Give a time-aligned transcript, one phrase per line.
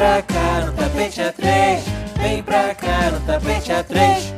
[0.00, 1.82] pra cá no tapete A3.
[2.22, 4.32] Vem pra cá no tapete A3.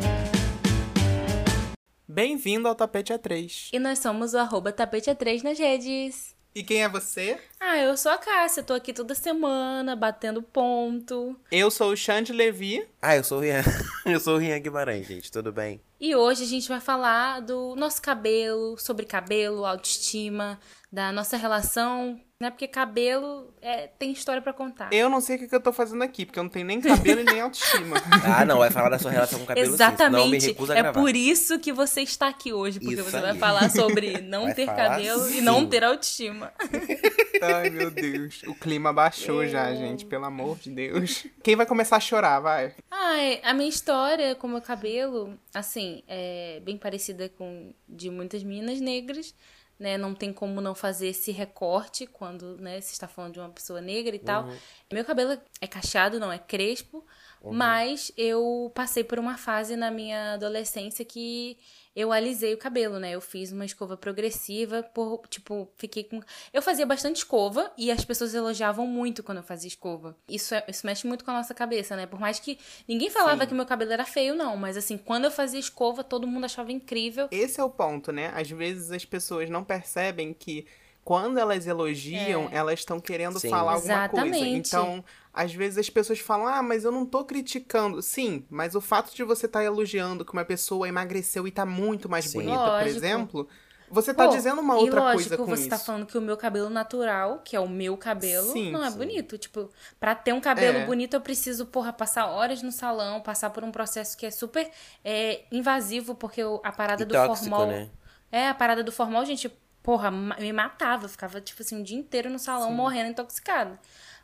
[2.09, 3.69] Bem-vindo ao Tapete A3.
[3.73, 6.35] E nós somos o arroba tapete A3 nas redes.
[6.53, 7.39] E quem é você?
[7.61, 11.37] Ah, eu sou a Cássia, tô aqui toda semana, batendo ponto.
[11.53, 12.85] Eu sou o Xande Levi.
[13.01, 13.63] Ah, eu sou o Rian.
[14.05, 15.31] Eu sou o Rian Guimarães, gente.
[15.31, 15.81] Tudo bem?
[16.01, 20.59] E hoje a gente vai falar do nosso cabelo, sobre cabelo, autoestima,
[20.91, 22.51] da nossa relação, né?
[22.51, 24.93] Porque cabelo é, tem história pra contar.
[24.93, 26.81] Eu não sei o que que eu tô fazendo aqui, porque eu não tenho nem
[26.81, 27.97] cabelo e nem autoestima.
[28.25, 28.59] Ah, não.
[28.59, 30.41] Vai falar da sua relação com o cabelo sim, Exatamente.
[30.41, 31.01] senão eu me a é gravar.
[31.01, 33.39] por isso que você está aqui hoje, porque Isso você vai aí.
[33.39, 35.41] falar sobre não Vai ter cabelo e sim.
[35.41, 36.53] não ter autoestima.
[37.43, 38.43] Ai, meu Deus.
[38.47, 40.05] O clima baixou já, gente.
[40.05, 41.27] Pelo amor de Deus.
[41.43, 42.75] Quem vai começar a chorar, vai?
[42.91, 48.43] Ai, a minha história com o meu cabelo, assim, é bem parecida com de muitas
[48.43, 49.35] meninas negras,
[49.83, 49.99] né?
[49.99, 53.81] Não tem como não fazer esse recorte quando, né, se está falando de uma pessoa
[53.81, 54.45] negra e tal.
[54.93, 57.05] Meu cabelo é cacheado, não é crespo,
[57.45, 61.59] mas eu passei por uma fase na minha adolescência que
[61.95, 63.13] eu alisei o cabelo, né?
[63.13, 66.21] Eu fiz uma escova progressiva, por, tipo, fiquei com.
[66.53, 70.17] Eu fazia bastante escova e as pessoas elogiavam muito quando eu fazia escova.
[70.29, 72.07] Isso, é- isso mexe muito com a nossa cabeça, né?
[72.07, 72.59] Por mais que
[72.89, 74.57] ninguém falava que meu cabelo era feio, não.
[74.57, 77.29] Mas assim, quando eu fazia escova, todo mundo achava incrível.
[77.31, 78.33] Esse é o ponto, né?
[78.35, 80.67] Às vezes as pessoas não percebem que
[81.05, 83.49] quando elas elogiam, elas estão querendo Sim.
[83.49, 84.47] falar alguma coisa.
[84.47, 84.51] Exatamente.
[84.51, 88.01] Então, às vezes as pessoas falam: "Ah, mas eu não tô criticando".
[88.03, 92.09] Sim, mas o fato de você estar elogiando que uma pessoa emagreceu e tá muito
[92.09, 92.39] mais Sim.
[92.39, 92.87] bonita, por Lógico.
[92.87, 93.49] exemplo,
[93.89, 95.69] você tá Pô, dizendo uma e outra lógico, coisa com você isso.
[95.69, 98.91] tá falando que o meu cabelo natural, que é o meu cabelo, Sim, não é
[98.91, 98.99] sim.
[98.99, 99.39] bonito.
[99.39, 99.71] Tipo,
[100.01, 100.87] pra ter um cabelo É.
[100.87, 104.71] bonito, eu preciso, porra, passar horas no salão, passar por um processo que é super
[105.05, 107.67] é, invasivo, porque a parada E do tóxico, formal.
[107.67, 107.91] né?
[108.31, 109.51] É, a parada do formal, gente,
[109.83, 111.05] porra, me matava.
[111.05, 113.79] Eu ficava, tipo assim, o dia inteiro no salão morrendo intoxicada.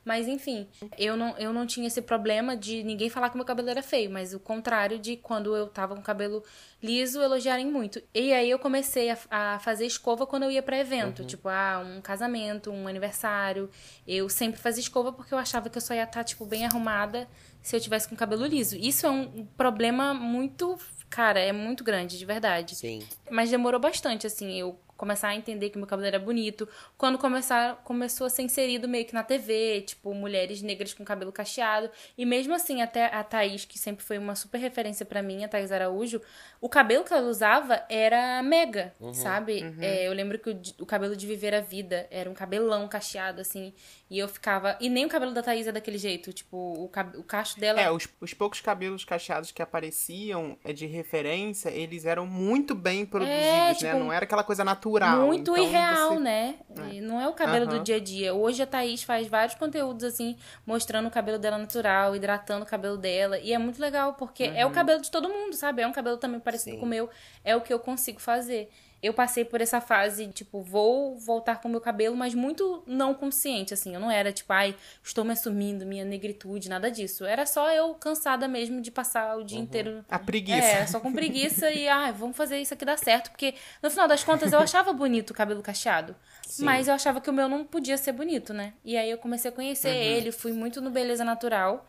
[0.08, 3.68] Mas enfim, eu não, eu não tinha esse problema de ninguém falar que meu cabelo
[3.68, 6.42] era feio, mas o contrário de quando eu tava com o cabelo
[6.82, 8.00] liso, elogiarem muito.
[8.14, 11.84] E aí eu comecei a, a fazer escova quando eu ia pra evento, tipo, ah,
[11.84, 13.68] um casamento, um aniversário.
[14.06, 17.28] Eu sempre fazia escova porque eu achava que eu só ia estar, tipo, bem arrumada
[17.60, 18.76] se eu tivesse com o cabelo liso.
[18.76, 20.78] Isso é um problema muito,
[21.10, 22.76] cara, é muito grande, de verdade.
[22.76, 23.02] Sim.
[23.30, 26.68] Mas demorou bastante, assim, eu começar a entender que meu cabelo era bonito.
[26.98, 31.30] Quando começar, começou a ser inserido meio que na TV, tipo, mulheres negras com cabelo
[31.30, 31.88] cacheado.
[32.18, 35.48] E mesmo assim, até a Thaís, que sempre foi uma super referência pra mim, a
[35.48, 36.20] Thaís Araújo,
[36.60, 39.64] o cabelo que ela usava era mega, sabe?
[39.80, 43.40] É, eu lembro que o, o cabelo de Viver a Vida era um cabelão cacheado,
[43.40, 43.72] assim.
[44.10, 44.76] E eu ficava.
[44.80, 46.32] E nem o cabelo da Thaís é daquele jeito.
[46.32, 47.16] Tipo, o, cab...
[47.16, 47.80] o cacho dela.
[47.80, 53.06] É, os, os poucos cabelos cacheados que apareciam é, de referência, eles eram muito bem
[53.06, 53.74] produzidos, né?
[53.74, 54.87] tipo, Não era aquela coisa natural.
[55.26, 56.54] Muito Então, irreal, você- né?
[56.92, 58.32] E não é o cabelo do dia a dia.
[58.34, 62.96] Hoje a Thaís faz vários conteúdos assim, mostrando o cabelo dela natural, hidratando o cabelo
[62.96, 63.38] dela.
[63.38, 64.70] E é muito legal, porque é Uhum.
[64.70, 65.82] o cabelo de todo mundo, sabe?
[65.82, 66.80] É um cabelo também parecido Sim.
[66.80, 67.08] com o meu.
[67.44, 68.70] É o que eu consigo fazer.
[69.00, 73.14] Eu passei por essa fase, tipo, vou voltar com o meu cabelo, mas muito não
[73.14, 73.94] consciente, assim.
[73.94, 77.24] Eu não era, tipo, ai, estou me assumindo, minha negritude, nada disso.
[77.24, 79.44] Era só eu cansada mesmo de passar o Uhum.
[79.46, 80.58] dia inteiro A preguiça.
[80.58, 83.30] é, só com preguiça e, ah, vamos fazer isso aqui dar certo.
[83.30, 86.16] Porque, no final das contas, eu achava bonito o cabelo cacheado.
[86.58, 88.72] Mas eu achava que o meu não podia ser bonito, né?
[88.84, 91.86] E aí eu comecei a conhecer ele, fui muito no Beleza Natural,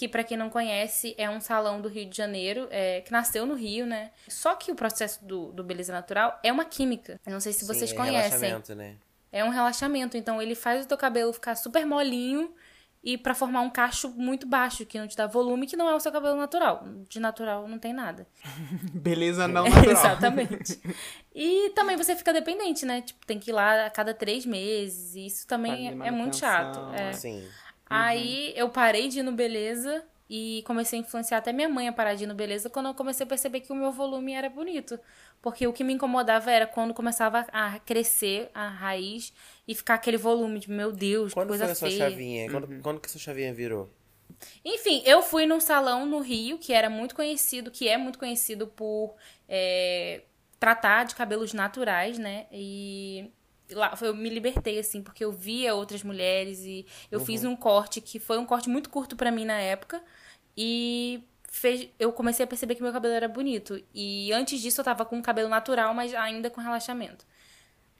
[0.00, 3.44] que pra quem não conhece, é um salão do Rio de Janeiro, é, que nasceu
[3.44, 4.12] no Rio, né?
[4.28, 7.20] Só que o processo do, do Beleza Natural é uma química.
[7.26, 8.30] Eu não sei se vocês Sim, é conhecem.
[8.38, 8.96] relaxamento, né?
[9.30, 12.50] É um relaxamento, então ele faz o teu cabelo ficar super molinho
[13.04, 15.94] e pra formar um cacho muito baixo, que não te dá volume, que não é
[15.94, 16.82] o seu cabelo natural.
[17.06, 18.26] De natural não tem nada.
[18.94, 19.90] Beleza não natural.
[19.92, 20.80] Exatamente.
[21.34, 23.02] E também você fica dependente, né?
[23.02, 25.14] Tipo, tem que ir lá a cada três meses.
[25.14, 26.80] E isso também é, é muito chato.
[26.94, 27.12] é.
[27.12, 27.46] Sim.
[27.90, 31.92] Aí eu parei de ir no Beleza e comecei a influenciar até minha mãe a
[31.92, 34.48] parar de ir no Beleza quando eu comecei a perceber que o meu volume era
[34.48, 34.98] bonito.
[35.42, 39.32] Porque o que me incomodava era quando começava a crescer a raiz
[39.66, 42.10] e ficar aquele volume de, meu Deus, que Quando coisa foi a sua feia.
[42.10, 42.50] chavinha?
[42.50, 43.90] Quando, quando que a sua chavinha virou?
[44.64, 48.68] Enfim, eu fui num salão no Rio que era muito conhecido, que é muito conhecido
[48.68, 49.16] por
[49.48, 50.22] é,
[50.60, 52.46] tratar de cabelos naturais, né?
[52.52, 53.30] E
[53.72, 58.00] lá eu me libertei, assim, porque eu via outras mulheres e eu fiz um corte
[58.00, 60.02] que foi um corte muito curto pra mim na época.
[60.56, 63.82] E fez, eu comecei a perceber que meu cabelo era bonito.
[63.94, 67.26] E antes disso eu tava com cabelo natural, mas ainda com relaxamento.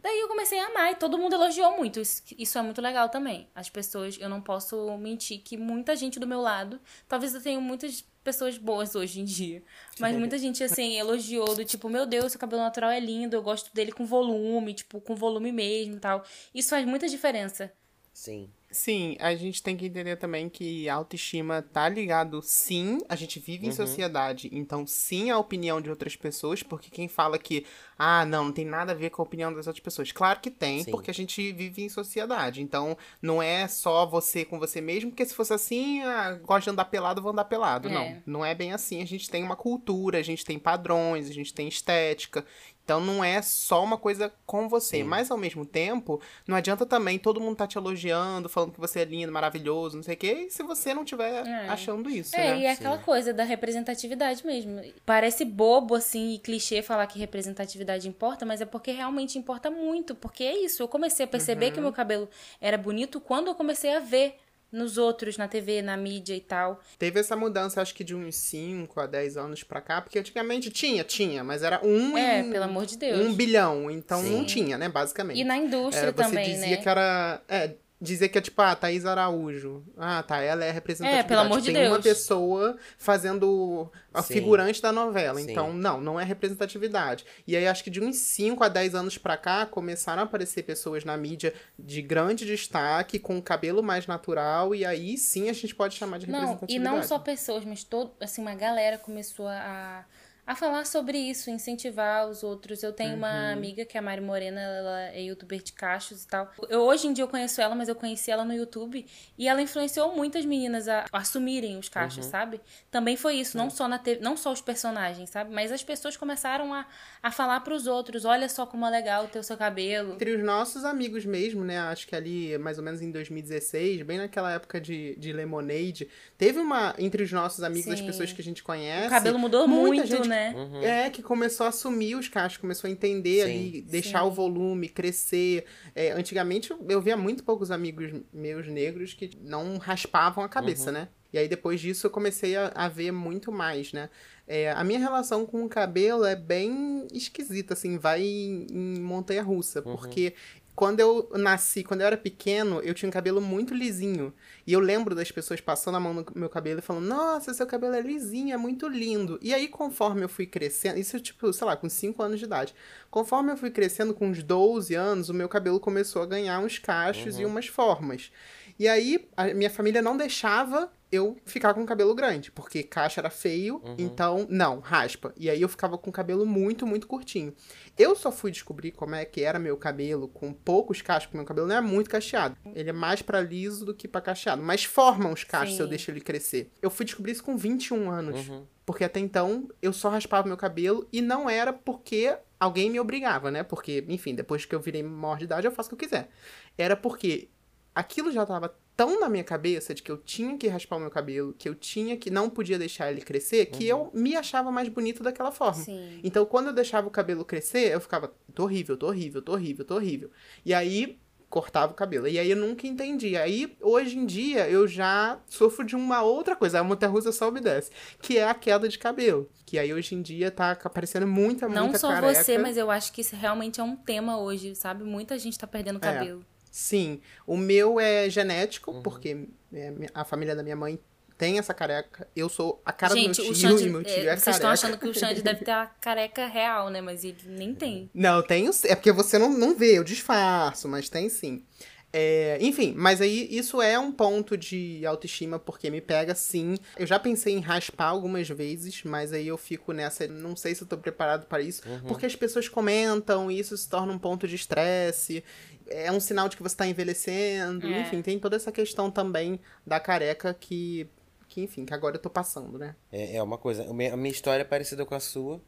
[0.02, 2.00] Daí eu comecei a amar e todo mundo elogiou muito.
[2.00, 3.48] Isso, isso é muito legal também.
[3.54, 7.60] As pessoas, eu não posso mentir que muita gente do meu lado, talvez eu tenha
[7.60, 9.62] muitas pessoas boas hoje em dia,
[9.98, 13.42] mas muita gente assim elogiou do tipo, meu Deus, seu cabelo natural é lindo, eu
[13.42, 16.24] gosto dele com volume, tipo, com volume mesmo e tal.
[16.54, 17.72] Isso faz muita diferença.
[18.12, 18.50] Sim.
[18.72, 23.40] Sim, a gente tem que entender também que a autoestima tá ligado, sim, a gente
[23.40, 23.74] vive em Uhum.
[23.74, 27.66] sociedade, então sim a opinião de outras pessoas, porque quem fala que,
[27.98, 30.12] ah, não, não tem nada a ver com a opinião das outras pessoas.
[30.12, 30.92] Claro que tem, Sim.
[30.92, 35.26] porque a gente vive em sociedade, então não é só você com você mesmo, porque
[35.26, 37.88] se fosse assim, ah, gosta de andar pelado, vou andar pelado.
[37.88, 37.92] É.
[37.92, 41.32] Não, não é bem assim, a gente tem uma cultura, a gente tem padrões, a
[41.32, 42.46] gente tem estética,
[42.90, 45.02] então não é só uma coisa com você, Sim.
[45.04, 49.00] mas ao mesmo tempo, não adianta também todo mundo tá te elogiando, falando que você
[49.00, 51.68] é lindo, maravilhoso, não sei o quê, se você não tiver É.
[51.68, 52.58] achando isso, É, né?
[52.60, 54.80] e é aquela coisa da representatividade mesmo.
[55.06, 60.14] Parece bobo, assim, e clichê falar que representatividade importa, mas é porque realmente importa muito.
[60.16, 61.72] Porque é isso, eu comecei a perceber Uhum.
[61.72, 62.28] que meu cabelo
[62.60, 64.36] era bonito quando eu comecei a ver
[64.72, 66.80] nos outros, na TV, na mídia e tal.
[66.98, 70.70] Teve essa mudança, acho que de uns 5 a 10 anos pra cá, porque antigamente
[70.70, 73.20] tinha, tinha, mas era um É, em pelo amor de Deus.
[73.26, 74.30] um bilhão, então Sim.
[74.36, 75.40] não tinha, né, basicamente.
[75.40, 76.76] E na indústria É, você também, dizia né?
[76.76, 77.42] que era.
[77.48, 79.84] É, dizia que é tipo, ah, Thaís Araújo.
[79.96, 81.26] Ah, tá, ela é representatividade.
[81.26, 82.16] É, pelo amor de Tem uma Deus.
[82.18, 84.34] pessoa fazendo a Sim.
[84.34, 85.38] figurante da novela.
[85.40, 85.50] Sim.
[85.50, 87.24] Então, não, não é representatividade.
[87.46, 90.62] E aí, acho que de uns 5 a 10 anos pra cá, começaram a aparecer
[90.62, 95.74] pessoas na mídia de grande destaque, com cabelo mais natural, e aí sim a gente
[95.74, 96.96] pode chamar de Não, e representatividade.
[96.96, 100.04] não só pessoas, mas todo, assim, uma galera começou a,
[100.50, 102.82] a falar sobre isso, incentivar os outros.
[102.82, 103.18] Eu tenho Uhum.
[103.18, 106.50] uma amiga que é a Mari Morena, ela é youtuber de cachos e tal.
[106.68, 109.06] Eu, hoje em dia eu conheço ela, mas eu conheci ela no YouTube
[109.38, 112.30] e ela influenciou muitas meninas a, a assumirem os cachos, Uhum.
[112.32, 112.60] sabe?
[112.90, 115.52] Também foi isso, não só na TV, não só os personagens, sabe?
[115.54, 116.84] Mas as pessoas começaram a,
[117.22, 120.14] a falar pros outros, olha só como é legal ter o seu cabelo.
[120.14, 121.78] Entre os nossos amigos mesmo, né?
[121.78, 126.58] Acho que ali, mais ou menos em 2016, bem naquela época de, de Lemonade, teve
[126.58, 126.94] uma.
[126.98, 128.06] Entre os nossos amigos, as Sim.
[128.06, 129.06] pessoas que a gente conhece.
[129.06, 131.06] O cabelo mudou muito, gente né?
[131.06, 133.50] É, que começou a assumir os cachos, começou a entender Sim.
[133.50, 134.26] ali, deixar Sim.
[134.26, 135.64] o volume, crescer.
[135.94, 141.08] É, antigamente eu- via muito poucos amigos meus negros que não raspavam a cabeça, né?
[141.32, 144.10] E aí depois disso eu comecei a, a ver muito mais, né?
[144.48, 149.44] É, a minha relação com o cabelo é bem esquisita, assim, vai em, em montanha
[149.44, 150.34] russa, porque
[150.80, 154.32] quando eu nasci, quando eu era pequeno, eu tinha um cabelo muito lisinho.
[154.66, 157.66] E eu lembro das pessoas passando a mão no meu cabelo e falando: Nossa, seu
[157.66, 159.38] cabelo é lisinho, é muito lindo.
[159.42, 162.74] E aí, conforme eu fui crescendo, isso tipo, sei lá, com 5 anos de idade.
[163.10, 166.78] Conforme eu fui crescendo, com uns 12 anos, o meu cabelo começou a ganhar uns
[166.78, 168.32] cachos e umas formas.
[168.78, 173.18] E aí, a minha família não deixava eu ficar com o cabelo grande, porque cacho
[173.18, 175.34] era feio, então, não, raspa.
[175.36, 177.52] E aí eu ficava com o cabelo muito, muito curtinho.
[177.98, 181.46] Eu só fui descobrir como é que era meu cabelo com poucos cachos, porque meu
[181.46, 182.56] cabelo não é muito cacheado.
[182.74, 185.86] Ele é mais pra liso do que pra cacheado, mas forma uns cachos se eu
[185.86, 185.90] Sim.
[185.90, 186.70] deixo ele crescer.
[186.80, 188.48] Eu fui descobrir isso com 21 anos.
[188.48, 188.64] Uhum.
[188.86, 193.50] Porque até então eu só raspava meu cabelo e não era porque alguém me obrigava,
[193.50, 193.62] né?
[193.62, 196.28] Porque, enfim, depois que eu virei maior de idade, eu faço o que eu quiser.
[196.76, 197.48] Era porque
[197.94, 201.10] aquilo já tava tão na minha cabeça de que eu tinha que raspar o meu
[201.10, 204.90] cabelo, que eu tinha que não podia deixar ele crescer, que eu me achava mais
[204.90, 205.82] bonito daquela forma.
[205.82, 206.20] Sim.
[206.22, 209.86] Então, quando eu deixava o cabelo crescer, eu ficava, tô horrível, tô horrível, tô horrível,
[209.86, 210.30] tô horrível.
[210.66, 211.18] E aí,
[211.48, 212.28] cortava o cabelo.
[212.28, 213.38] E aí eu nunca entendi.
[213.38, 216.80] Aí, hoje em dia, eu já sofro de uma outra coisa.
[216.80, 217.90] A montanha-russa só obedece.
[218.20, 219.48] Que é a queda de cabelo.
[219.64, 222.44] Que aí, hoje em dia, tá aparecendo muita, Não muita só careca.
[222.44, 225.04] você, mas eu acho que isso realmente é um tema hoje, sabe?
[225.04, 226.38] Muita gente tá perdendo É.
[226.70, 227.20] Sim.
[227.46, 230.98] O meu é genético, porque é, a família da minha mãe
[231.40, 232.28] tem essa careca.
[232.36, 234.36] Eu sou a cara gente, do meu o tio Xande, e meu tio é, é,
[234.36, 234.72] vocês estão careca.
[234.72, 237.00] achando que o Xande deve ter a careca real, né?
[237.00, 238.10] Mas ele nem tem.
[238.12, 238.70] Não, tenho.
[238.84, 241.64] É porque você não, não vê, eu disfarço, mas tem sim.
[242.12, 246.76] É, enfim, mas aí isso é um ponto de autoestima porque me pega sim.
[246.98, 250.82] Eu já pensei em raspar algumas vezes, mas aí eu fico nessa, não sei se
[250.82, 254.48] eu tô preparado para isso, porque as pessoas comentam e isso se torna um ponto
[254.48, 255.44] de estresse.
[255.86, 257.86] É um sinal de que você tá envelhecendo.
[257.86, 258.00] É.
[258.00, 261.08] Enfim, tem toda essa questão também da careca que,
[261.48, 262.94] que enfim, que agora eu tô passando, né?
[263.10, 263.88] É, é uma coisa.
[263.88, 265.60] A minha história é parecida com a sua.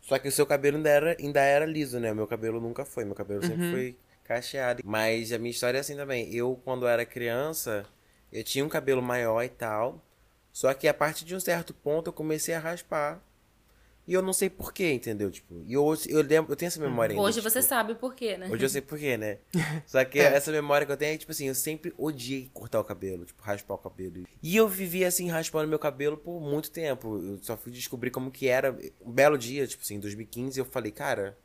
[0.00, 2.12] Só que o seu cabelo ainda era, ainda era liso, né?
[2.12, 3.04] O meu cabelo nunca foi.
[3.04, 4.82] Meu cabelo sempre foi cacheado.
[4.84, 6.34] Mas a minha história é assim também.
[6.34, 7.84] Eu, quando era criança,
[8.32, 10.04] eu tinha um cabelo maior e tal.
[10.52, 13.22] Só que a partir de um certo ponto eu comecei a raspar.
[14.06, 15.30] E eu não sei porquê, entendeu?
[15.30, 17.22] Tipo, e hoje eu lembro, eu tenho essa memória ainda.
[17.22, 18.50] Hoje você tipo, sabe por quê, né?
[18.50, 19.38] Hoje eu sei porquê, né?
[19.86, 20.24] Só que É.
[20.24, 23.42] essa memória que eu tenho é, tipo assim, eu sempre odiei cortar o cabelo, tipo,
[23.42, 24.26] raspar o cabelo.
[24.42, 27.16] E eu vivi assim, raspando meu cabelo por muito tempo.
[27.16, 28.76] Eu só fui descobrir como que era.
[29.00, 31.38] Um belo dia, tipo assim, em 2015, eu falei, cara,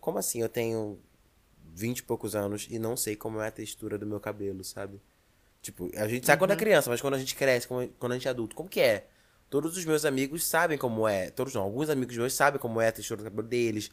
[0.00, 0.98] como assim eu tenho
[1.76, 5.00] 20 e poucos anos e não sei como é a textura do meu cabelo, sabe?
[5.60, 8.26] Tipo, a gente sabe quando é criança, mas quando a gente cresce, quando a gente
[8.26, 9.06] é adulto, como que é?
[9.50, 11.30] Todos os meus amigos sabem como é.
[11.30, 13.90] Todos não, alguns amigos meus sabem como é a textura do cabelo deles.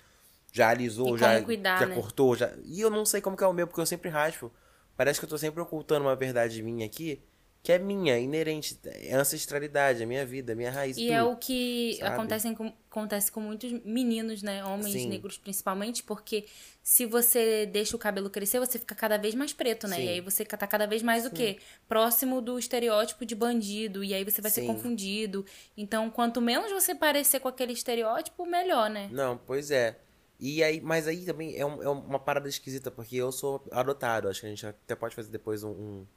[0.52, 1.96] Já alisou, já, cuidar, já né?
[1.96, 2.54] cortou, já.
[2.64, 4.52] E eu não sei como que é o meu, porque eu sempre raspo.
[4.96, 7.22] parece que eu tô sempre ocultando uma verdade minha aqui,
[7.64, 10.98] que é minha, inerente, é ancestralidade, é minha vida, é minha raiz.
[10.98, 12.14] E tudo, é o que sabe?
[12.14, 14.62] acontece com, acontece com muitos meninos, né?
[14.66, 15.08] Homens Sim.
[15.08, 16.46] negros principalmente, porque
[16.82, 19.96] se você deixa o cabelo crescer, você fica cada vez mais preto, né?
[19.96, 20.04] Sim.
[20.04, 21.58] E aí você tá cada vez mais o quê?
[21.88, 24.04] Próximo do estereótipo de bandido.
[24.04, 24.68] E aí você vai ser Sim.
[24.68, 25.46] confundido.
[25.78, 29.08] Então, quanto menos você parecer com aquele estereótipo, melhor, né?
[29.10, 29.98] Não, pois é.
[30.38, 34.28] E aí, mas aí também é, um- é uma parada esquisita, porque eu sou adotado.
[34.28, 36.08] Acho que a gente até pode fazer depois um, um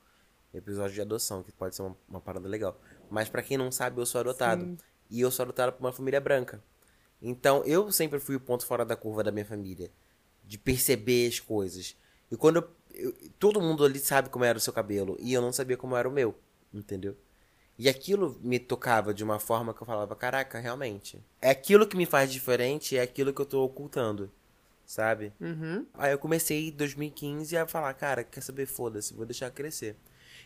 [0.59, 2.81] episódio de adoção, que pode ser uma, uma parada legal.
[3.11, 4.65] Mas pra quem não sabe, eu sou adotado.
[5.11, 6.63] E eu sou adotado por uma família branca.
[7.23, 9.91] Então, eu sempre fui o ponto fora da curva da minha família.
[10.45, 11.97] De perceber as coisas.
[12.31, 15.17] E quando eu, eu- Todo mundo ali sabe como era o seu cabelo.
[15.21, 16.35] E eu não sabia como era o meu.
[16.73, 17.17] Entendeu?
[17.79, 21.23] E aquilo me tocava de uma forma que eu falava, caraca, realmente.
[21.43, 24.31] É aquilo que me faz diferente, é aquilo que eu tô ocultando.
[24.87, 25.33] Sabe?
[25.41, 25.85] Uhum.
[25.95, 29.97] Aí eu comecei em 2015 a falar, cara, quer saber, foda-se, vou deixar crescer.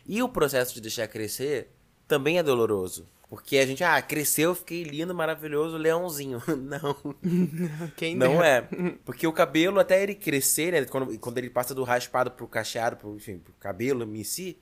[0.07, 1.69] E o processo de deixar crescer
[2.07, 3.07] também é doloroso.
[3.29, 6.41] Porque a gente, ah, cresceu, fiquei lindo, maravilhoso, leãozinho.
[6.57, 7.15] Não,
[7.95, 8.67] Quem não é.
[9.05, 10.83] Porque o cabelo, até ele crescer, né?
[10.85, 14.57] Quando, quando ele passa do raspado pro cacheado, pro, enfim, pro cabelo em si,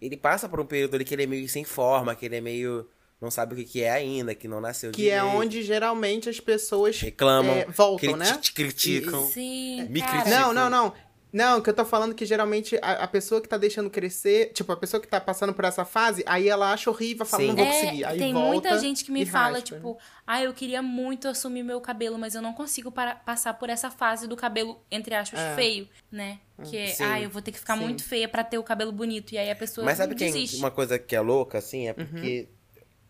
[0.00, 2.40] ele passa por um período ali que ele é meio sem forma, que ele é
[2.40, 2.88] meio.
[3.20, 5.36] não sabe o que, que é ainda, que não nasceu Que é direito.
[5.36, 8.38] onde geralmente as pessoas reclamam, é, voltam, né?
[8.38, 9.26] te criticam.
[9.26, 10.12] Sim, Me cara.
[10.22, 10.40] critica.
[10.40, 10.94] Não, não, não.
[11.32, 14.72] Não, que eu tô falando que geralmente a, a pessoa que tá deixando crescer, tipo,
[14.72, 17.48] a pessoa que tá passando por essa fase, aí ela acha horrível, fala, Sim.
[17.48, 18.04] não vou É, conseguir.
[18.06, 19.76] Aí tem volta muita gente que me fala, raspa.
[19.76, 23.68] tipo, ah, eu queria muito assumir meu cabelo, mas eu não consigo para- passar por
[23.68, 25.54] essa fase do cabelo, entre aspas, É.
[25.56, 26.38] feio, né?
[26.64, 27.04] Que, é, Sim.
[27.04, 27.82] ah, eu vou ter que ficar Sim.
[27.84, 29.32] muito feia pra ter o cabelo bonito.
[29.32, 30.56] E aí a pessoa Mas sabe que desiste.
[30.56, 32.48] uma coisa que é louca, assim, é porque.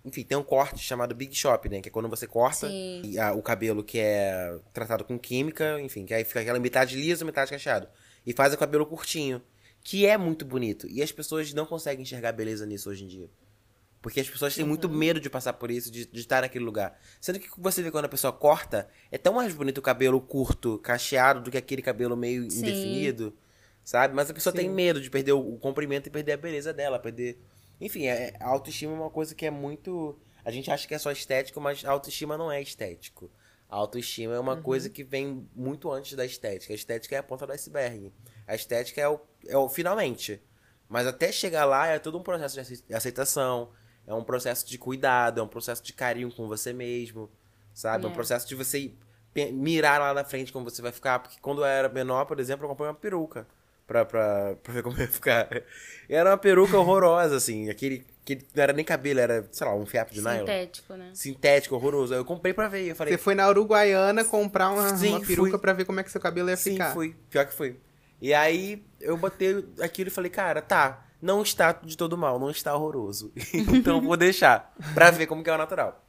[0.04, 1.80] Enfim, tem um corte chamado Big Shop, né?
[1.80, 6.06] Que é quando você corta e a- o cabelo que é tratado com química, enfim,
[6.06, 7.88] que aí fica aquela metade liso, metade cacheado.
[8.26, 9.40] E faz o cabelo curtinho.
[9.82, 10.88] Que é muito bonito.
[10.88, 13.30] E as pessoas não conseguem enxergar beleza nisso hoje em dia.
[14.02, 16.96] Porque as pessoas têm muito medo de passar por isso, de, de estar naquele lugar.
[17.20, 20.78] Sendo que você vê quando a pessoa corta, é tão mais bonito o cabelo curto,
[20.78, 22.60] cacheado, do que aquele cabelo meio Sim.
[22.60, 23.34] indefinido.
[23.82, 24.14] Sabe?
[24.14, 24.58] Mas a pessoa Sim.
[24.58, 27.40] tem medo de perder o, o comprimento e perder a beleza dela, perder.
[27.80, 30.16] Enfim, é, a autoestima é uma coisa que é muito.
[30.44, 33.30] A gente acha que é só estético, mas a autoestima não é estético.
[33.68, 36.72] A autoestima é uma coisa que vem muito antes da estética.
[36.72, 38.12] A estética é a ponta do iceberg.
[38.46, 40.40] A estética é o, é o finalmente.
[40.88, 43.72] Mas até chegar lá é todo um processo de acei- aceitação,
[44.06, 47.28] é um processo de cuidado, é um processo de carinho com você mesmo,
[47.74, 48.04] sabe?
[48.04, 48.14] É um É.
[48.14, 48.94] processo de você
[49.52, 51.18] mirar lá na frente como você vai ficar.
[51.18, 53.46] Porque quando eu era menor, por exemplo, eu comprei uma peruca
[53.86, 55.48] pra, pra, pra ver como ia ficar.
[56.08, 57.70] E era uma peruca horrorosa, assim.
[57.70, 60.40] Aquele, que não era nem cabelo, era, sei lá, um fiapo de nylon.
[60.40, 61.10] Sintético, né?
[61.14, 62.14] Sintético, horroroso.
[62.14, 62.88] Aí Eu comprei pra ver.
[62.88, 65.58] Eu falei, Você foi na Uruguaiana comprar uma, Sim, uma peruca fui.
[65.58, 66.92] pra ver como é que seu cabelo ia Sim, ficar.
[66.92, 67.14] fui.
[67.30, 67.76] Pior que foi.
[68.20, 72.50] E aí eu botei aquilo e falei, cara, tá, não está de todo mal, não
[72.50, 73.32] está horroroso.
[73.54, 76.02] então vou deixar pra ver como que é o natural.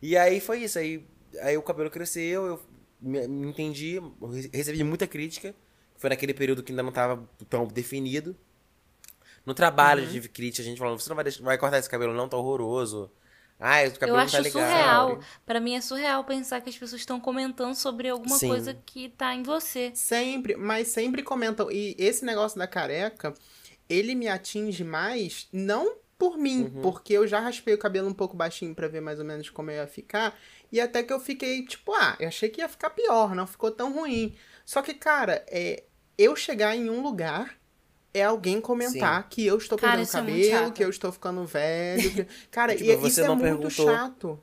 [0.00, 0.78] E aí foi isso.
[0.78, 1.06] Aí,
[1.42, 2.60] aí o cabelo cresceu, eu
[3.00, 4.00] me, me entendi,
[4.52, 5.54] recebi muita crítica.
[5.98, 8.36] Foi naquele período que ainda não tava tão definido.
[9.44, 10.10] No trabalho Uhum.
[10.10, 12.36] tive crítica, a gente falando, você não vai, deixar- vai cortar esse cabelo não, tá
[12.36, 13.10] horroroso.
[13.58, 14.68] Ah, esse cabelo Eu não tá acho legal.
[15.10, 15.20] surreal.
[15.46, 18.48] Pra mim é surreal pensar que as pessoas estão comentando sobre alguma Sim.
[18.48, 19.92] coisa que tá em você.
[19.94, 21.70] Sempre, mas sempre comentam.
[21.70, 23.32] E esse negócio da careca,
[23.88, 26.82] ele me atinge mais, não por mim, Uhum.
[26.82, 29.70] porque eu já raspei o cabelo um pouco baixinho pra ver mais ou menos como
[29.70, 30.36] eu ia ficar.
[30.72, 33.70] E até que eu fiquei, tipo, ah, eu achei que ia ficar pior, não ficou
[33.70, 34.34] tão ruim.
[34.66, 35.84] Só que, cara, é,
[36.18, 37.56] eu chegar em um lugar
[38.12, 40.72] é alguém comentar que eu estou Cara, perdendo é cabelo, chato.
[40.74, 42.10] que eu estou ficando velho.
[42.12, 43.70] que- Cara, Tipo, e, você isso é muito perguntou.
[43.70, 44.42] chato.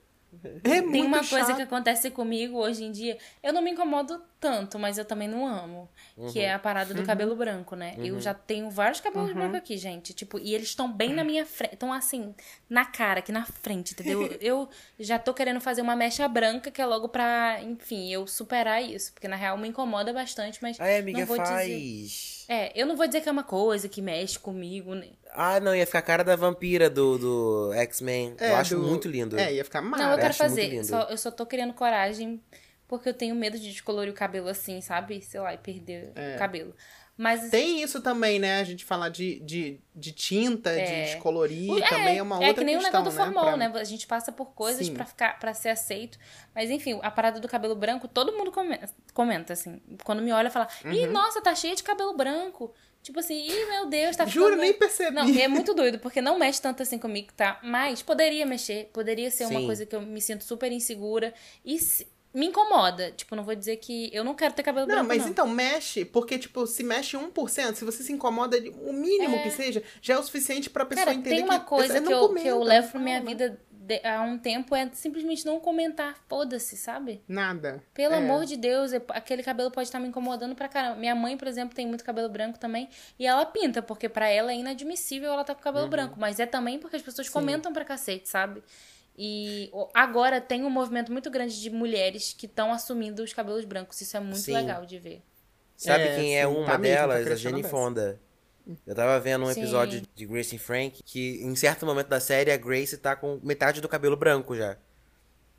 [0.63, 1.55] É muito Tem uma coisa chato.
[1.55, 3.17] que acontece comigo hoje em dia.
[3.41, 5.89] Eu não me incomodo tanto, mas eu também não amo.
[6.31, 7.05] Que é a parada do Uhum.
[7.05, 7.95] cabelo branco, né?
[7.97, 10.13] Eu já tenho vários cabelos brancos aqui, gente.
[10.13, 11.73] Tipo, e eles estão bem na minha frente.
[11.73, 12.33] Estão assim,
[12.69, 14.21] na cara, aqui na frente, entendeu?
[14.41, 14.67] eu
[14.99, 19.13] já tô querendo fazer uma mecha branca, que é logo pra, enfim, eu superar isso.
[19.13, 20.79] Porque na real me incomoda bastante, mas.
[20.79, 21.53] Ai, amiga, não vou dizer.
[21.53, 22.45] faz.
[22.49, 25.07] É, eu não vou dizer que é uma coisa que mexe comigo, né?
[25.35, 28.35] Ah, não, ia ficar a cara da vampira do, do X-Men.
[28.39, 29.37] É, eu acho do- muito lindo.
[29.37, 30.83] É, ia ficar Não, eu quero muito fazer.
[30.83, 32.41] Só- eu só tô criando coragem
[32.87, 35.21] porque eu tenho medo de descolorir o cabelo assim, sabe?
[35.21, 36.35] Sei lá, e perder É.
[36.35, 36.75] o cabelo.
[37.15, 38.59] Mas Tem isso também, né?
[38.59, 40.83] A gente falar de, de, de tinta, É.
[40.83, 43.31] de descolorir, O- também é uma outra É que nem questão, o negócio do né?
[43.33, 43.79] formol, Pra- né?
[43.79, 46.17] A gente passa por coisas pra ficar para ser aceito.
[46.55, 49.79] Mas enfim, a parada do cabelo branco, todo mundo comenta, comenta assim.
[50.03, 51.11] Quando me olha, fala: "Ih, Uhum.
[51.11, 52.73] nossa, tá cheia de cabelo branco".
[53.03, 55.13] Tipo assim, ih, meu Deus, tá Juro, nem percebi.
[55.13, 57.59] Não, é muito doido, porque não mexe tanto assim comigo, tá?
[57.61, 59.65] Mas poderia mexer, poderia ser uma Sim.
[59.65, 61.33] coisa que eu me sinto super insegura.
[61.65, 63.11] E se- me incomoda.
[63.11, 65.29] Tipo, não vou dizer que eu não quero ter cabelo Não, branco, mas não.
[65.29, 69.83] então mexe, porque, tipo, se mexe 1%, se você se incomoda, o mínimo que seja,
[70.01, 72.33] já é o suficiente pra pessoa Cara, entender tem uma que coisa não que eu,
[72.33, 73.25] que eu levo pra minha né?
[73.25, 76.15] vida de- há um tempo é simplesmente não comentar.
[76.29, 77.21] Foda-se, sabe?
[77.27, 77.83] Nada.
[77.93, 78.17] Pelo É.
[78.17, 80.95] amor de Deus, eu- aquele cabelo pode estar me incomodando pra caramba.
[80.95, 82.87] Minha mãe, por exemplo, tem muito cabelo branco também.
[83.19, 85.63] E ela pinta, porque pra ela é inadmissível ela tá com Uhum.
[85.65, 86.15] cabelo branco.
[86.17, 88.63] Mas é também porque as pessoas comentam pra cacete, sabe?
[89.17, 93.99] E agora tem um movimento muito grande de mulheres que estão assumindo os cabelos brancos.
[94.01, 94.53] Isso é muito Sim.
[94.53, 95.21] legal de ver.
[95.77, 97.21] Sabe É, quem é sim, uma tá mesmo, tá delas?
[97.21, 97.69] a crescendo Jenny.
[97.69, 98.19] Fonda.
[98.87, 99.59] Eu tava vendo um Sim.
[99.59, 103.39] episódio de Grace and Frank que, em certo momento da série, a Grace tá com
[103.43, 104.77] metade do cabelo branco já.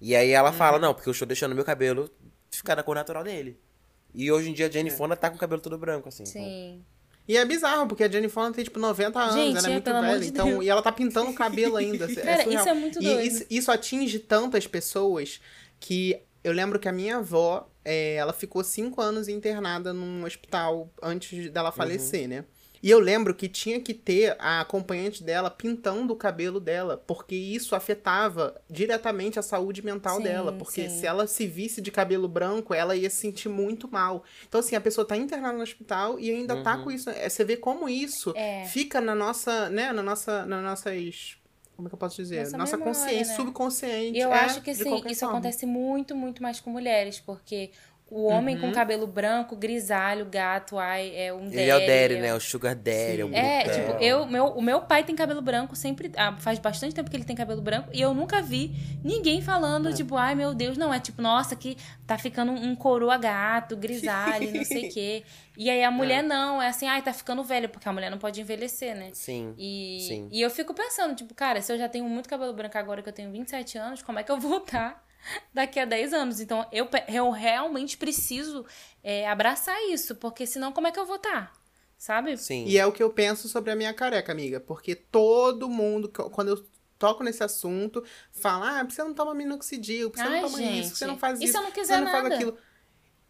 [0.01, 0.57] E aí ela Uhum.
[0.57, 2.11] fala, não, porque eu estou deixando meu cabelo
[2.51, 3.59] ficar na cor natural dele.
[4.15, 6.23] E hoje em dia a Jenny Fonda tá com o cabelo todo branco, assim.
[6.23, 6.85] então- Sim.
[7.27, 9.73] E é bizarro, porque a Jenny Fonda tem, tipo, 90 anos, Gente, ela é é,
[9.73, 10.21] muito velha.
[10.21, 10.65] de então, Deus.
[10.65, 12.05] e ela tá pintando o cabelo ainda.
[12.13, 13.21] é Cara, isso é muito E doido.
[13.23, 15.41] isso, isso atinge tantas pessoas
[15.81, 20.93] que eu lembro que a minha avó, é, ela ficou cinco anos internada num hospital
[21.03, 22.45] antes dela falecer, né?
[22.85, 27.35] E eu lembro que tinha que ter a acompanhante dela pintando o cabelo dela, porque
[27.35, 30.53] isso afetava diretamente a saúde mental Sim, dela.
[30.53, 31.01] Porque sim.
[31.01, 34.23] se ela se visse de cabelo branco, ela ia se sentir muito mal.
[34.47, 37.09] Então, assim, a pessoa tá internada no hospital e ainda tá com isso.
[37.09, 38.67] É, Você vê como isso É.
[38.67, 41.39] fica na nossa, né, na nossa, nas nossas,
[41.75, 42.41] como é que eu posso dizer?
[42.41, 43.37] Nossa Nossa, memória, consciência, né?
[43.37, 44.19] subconsciente.
[44.19, 45.39] E eu é, acho que assim, qualquer isso forma.
[45.39, 47.71] acontece muito, muito mais com mulheres, porque
[48.11, 48.61] o homem Uhum.
[48.61, 52.35] com cabelo branco, grisalho, gato, ai, é um Ele é o Daddy, é- né?
[52.35, 53.35] O Sugar Daddy, é o.
[53.35, 56.13] É, tipo, eu, meu, o meu pai tem cabelo branco sempre.
[56.17, 57.89] ah, faz bastante tempo que ele tem cabelo branco.
[57.93, 60.93] E eu nunca vi ninguém falando, tipo, ai meu Deus, não.
[60.95, 65.25] É tipo, nossa, que tá ficando um coroa gato, grisalho, não sei o quê.
[65.57, 68.19] E aí a mulher não, é assim, ai, tá ficando velha, porque a mulher não
[68.19, 69.11] pode envelhecer, né?
[69.13, 69.55] Sim.
[69.57, 70.29] E, Sim.
[70.33, 73.09] e eu fico pensando, tipo, cara, se eu já tenho muito cabelo branco agora que
[73.09, 75.04] eu tenho 27 anos, como é que eu vou estar
[75.53, 76.41] daqui a 10 anos?
[76.41, 78.65] Então eu, eu realmente preciso
[79.03, 81.53] é, abraçar isso, porque senão como é que eu vou estar?
[81.97, 82.37] Sabe?
[82.37, 82.65] Sim.
[82.67, 84.61] E é o que eu penso sobre a minha careca, amiga.
[84.61, 86.67] Porque todo mundo, quando eu
[86.99, 90.87] toco nesse assunto, fala, ah, você não toma minoxidil, você Ai, não toma gente.
[90.87, 92.35] isso, você não faz E isso, se eu não você quiser não faz nada?
[92.35, 92.59] aquilo.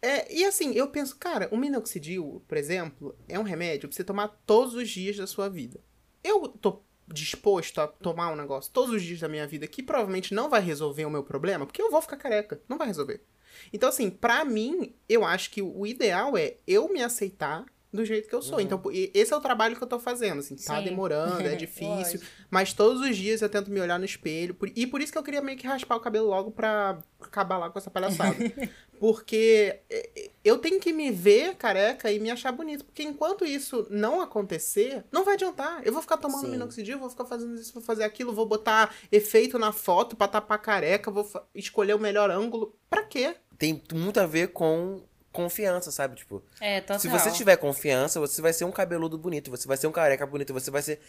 [0.01, 4.03] É, e assim, eu penso, cara, o minoxidil, por exemplo, é um remédio pra você
[4.03, 5.79] tomar todos os dias da sua vida.
[6.23, 10.33] Eu tô disposto a tomar um negócio todos os dias da minha vida que provavelmente
[10.33, 13.21] não vai resolver o meu problema, porque eu vou ficar careca, não vai resolver.
[13.71, 18.27] Então, assim, pra mim, eu acho que o ideal é eu me aceitar do jeito
[18.27, 18.59] que eu sou.
[18.59, 20.83] Então, e- esse é o trabalho que eu tô fazendo, assim, tá Sim.
[20.83, 25.01] demorando, é difícil, mas todos os dias eu tento me olhar no espelho, e por
[25.01, 27.89] isso que eu queria meio que raspar o cabelo logo pra acabar lá com essa
[27.89, 28.35] palhaçada.
[28.99, 32.85] Porque é, eu tenho que me ver careca e me achar bonito.
[32.85, 35.81] Porque enquanto isso não acontecer, não vai adiantar.
[35.83, 36.51] Eu vou ficar tomando Sim.
[36.51, 40.59] minoxidil, vou ficar fazendo isso, vou fazer aquilo, vou botar efeito na foto pra tapar
[40.59, 42.75] careca, vou escolher o melhor ângulo.
[42.89, 43.35] Pra quê?
[43.57, 46.15] Tem muito a ver com confiança, sabe?
[46.15, 46.99] Tipo, É, total.
[46.99, 50.25] se você tiver confiança, você vai ser um cabeludo bonito, você vai ser um careca
[50.25, 51.01] bonito, você vai ser.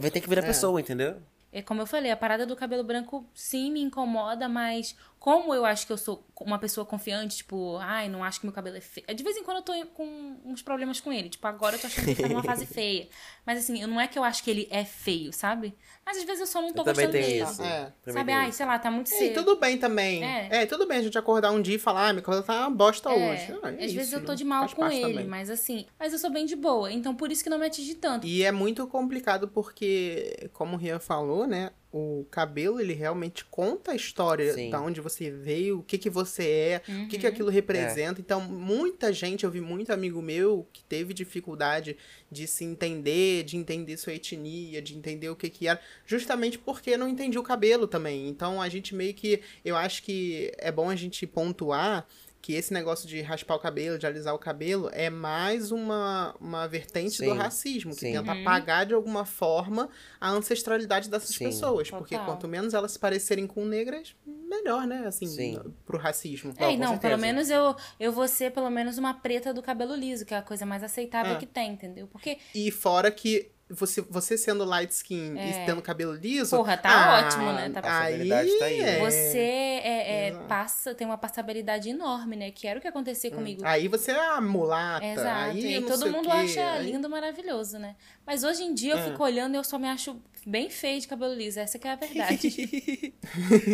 [0.00, 0.46] Vai ter que virar É.
[0.46, 1.16] pessoa, entendeu?
[1.50, 5.64] É como eu falei, a parada do cabelo branco sim me incomoda, mas como eu
[5.64, 8.80] acho que eu sou uma pessoa confiante, tipo, ai, não acho que meu cabelo é
[8.82, 9.06] feio.
[9.14, 11.28] De vez em quando eu tô com uns problemas com ele.
[11.30, 13.08] Tipo, agora eu tô achando que ele tá numa fase feia.
[13.46, 15.74] Mas assim, não é que eu acho que ele é feio, sabe?
[16.06, 17.42] Mas às vezes eu só não tô Eu também gostando dele.
[17.42, 17.62] isso.
[17.62, 17.92] É.
[18.12, 19.34] Sabe, ai, sei lá, tá muito É, e cedo.
[19.34, 20.22] tudo bem também.
[20.22, 20.48] É.
[20.62, 20.66] É.
[20.66, 23.10] tudo bem a gente acordar um dia e falar, ah, minha coisa tá uma bosta
[23.10, 23.58] É, hoje.
[23.62, 25.26] Ah, é às vezes isso, eu tô de mal com ele, também.
[25.26, 27.94] mas assim, mas eu sou bem de boa, então por isso que não me atinge
[27.94, 28.26] tanto.
[28.26, 31.70] E é muito complicado porque, como o Rian falou, né?
[31.90, 34.70] O cabelo, ele realmente conta a história Sim.
[34.70, 37.32] da onde você veio, o que que você é, o que que Uhum.
[37.32, 38.20] aquilo representa.
[38.20, 41.96] Então, muita gente, eu vi muito amigo meu que teve dificuldade
[42.30, 46.96] de se entender, de entender sua etnia, de entender o que que era, justamente porque
[46.96, 48.28] não entendia o cabelo também.
[48.28, 52.06] Então, a gente meio que, eu acho que é bom a gente pontuar
[52.40, 56.66] que esse negócio de raspar o cabelo, de alisar o cabelo, é mais uma, uma
[56.68, 58.12] vertente do Sim, racismo, que sim.
[58.12, 58.40] tenta Uhum.
[58.42, 59.88] apagar de alguma forma
[60.20, 61.46] a ancestralidade dessas Sim.
[61.46, 61.90] pessoas.
[61.90, 62.26] Porque Total.
[62.32, 65.04] quanto menos elas se parecerem com negras, melhor, né?
[65.06, 65.58] Assim, Sim.
[65.84, 66.54] pro racismo.
[66.56, 67.00] É, não, certeza.
[67.00, 70.36] pelo menos eu, eu vou ser pelo menos uma preta do cabelo liso, que é
[70.38, 71.36] a coisa mais aceitável É.
[71.38, 72.06] que tem, entendeu?
[72.06, 75.62] Porque, E fora que você, você sendo light skin É.
[75.62, 76.56] e tendo cabelo liso.
[76.56, 77.68] Porra, tá ah, ótimo, né?
[77.70, 78.96] Tá- aí, Passabilidade tá aí, né?
[78.98, 79.00] é.
[79.00, 79.84] você é,
[80.24, 80.44] é, Exato.
[80.46, 82.50] passa, tem uma passabilidade enorme, né?
[82.50, 83.62] Que era o que acontecia comigo.
[83.64, 85.04] Aí você é a mulata.
[85.04, 85.50] Exato.
[85.50, 87.94] Aí e todo mundo acha aí- lindo, maravilhoso, né?
[88.26, 89.02] Mas hoje em dia eu É.
[89.10, 91.60] fico olhando e eu só me acho bem feia de cabelo liso.
[91.60, 92.48] Essa que é a verdade.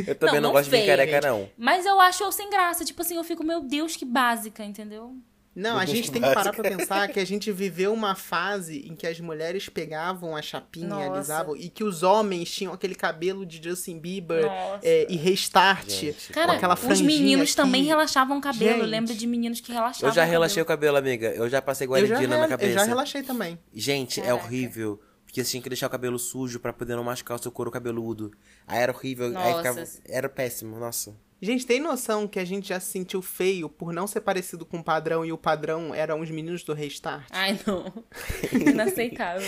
[0.09, 1.27] Eu também Não, não, não gosto de feio, careca, gente.
[1.27, 1.49] não.
[1.57, 2.85] Mas eu acho eu sem graça.
[2.85, 5.17] Tipo assim, eu fico, meu Deus, que básica, entendeu?
[5.55, 8.95] Não, a gente tem que parar pra pensar que a gente viveu uma fase em
[8.95, 11.13] que as mulheres pegavam a chapinha, Nossa.
[11.13, 14.45] alisavam, e que os homens tinham aquele cabelo de Justin Bieber
[14.83, 15.89] é, e restart.
[15.89, 17.57] Gente, Cara, com aquela os meninos aqui.
[17.57, 18.71] também relaxavam o cabelo.
[18.71, 18.91] Eu Gente.
[18.91, 20.09] lembro de meninos que relaxavam.
[20.09, 20.75] Eu já relaxei o cabelo.
[20.75, 21.29] cabelo, amiga.
[21.29, 22.71] Eu já passei guaridina na cabeça.
[22.71, 23.59] eu já relaxei também.
[23.73, 24.45] Gente, é Caraca.
[24.45, 25.01] horrível.
[25.25, 27.71] Porque você tinha que deixar o cabelo sujo pra poder não machucar o seu couro
[27.71, 28.31] cabeludo.
[28.67, 29.27] Aí era horrível.
[29.27, 29.57] Aí Nossa.
[29.59, 29.85] ficava...
[30.09, 31.17] Era péssimo, nossa.
[31.45, 34.79] Gente, tem noção que a gente já se sentiu feio por não ser parecido com
[34.79, 37.27] o padrão e o padrão eram os meninos do restart?
[37.31, 37.93] Ai, não.
[38.53, 39.47] Inaceitável.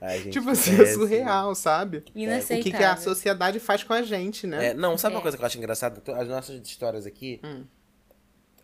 [0.00, 2.04] Ai, gente, tipo assim, é surreal, sabe?
[2.14, 2.62] O Inaceitável.
[2.62, 4.68] que, que a sociedade faz com a gente, né?
[4.68, 5.22] É, não, sabe uma É.
[5.22, 6.02] coisa que eu acho engraçada?
[6.14, 7.64] As nossas histórias aqui, Hum.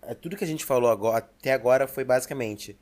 [0.03, 2.79] é, tudo que a gente falou agora, até agora foi basicamente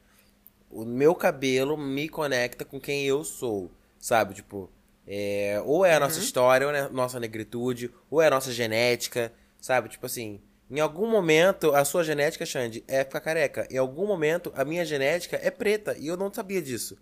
[0.71, 4.35] o meu cabelo me conecta com quem eu sou, sabe?
[4.35, 4.71] Tipo,
[5.07, 6.01] é, ou é a Uhum.
[6.05, 9.33] nossa história, ou é a nossa negritude, ou é a nossa genética,
[9.65, 9.89] sabe?
[9.89, 13.67] Tipo assim, em algum momento a sua genética, Xande, é ficar careca.
[13.71, 16.99] Em algum momento a minha genética é preta e eu não sabia disso.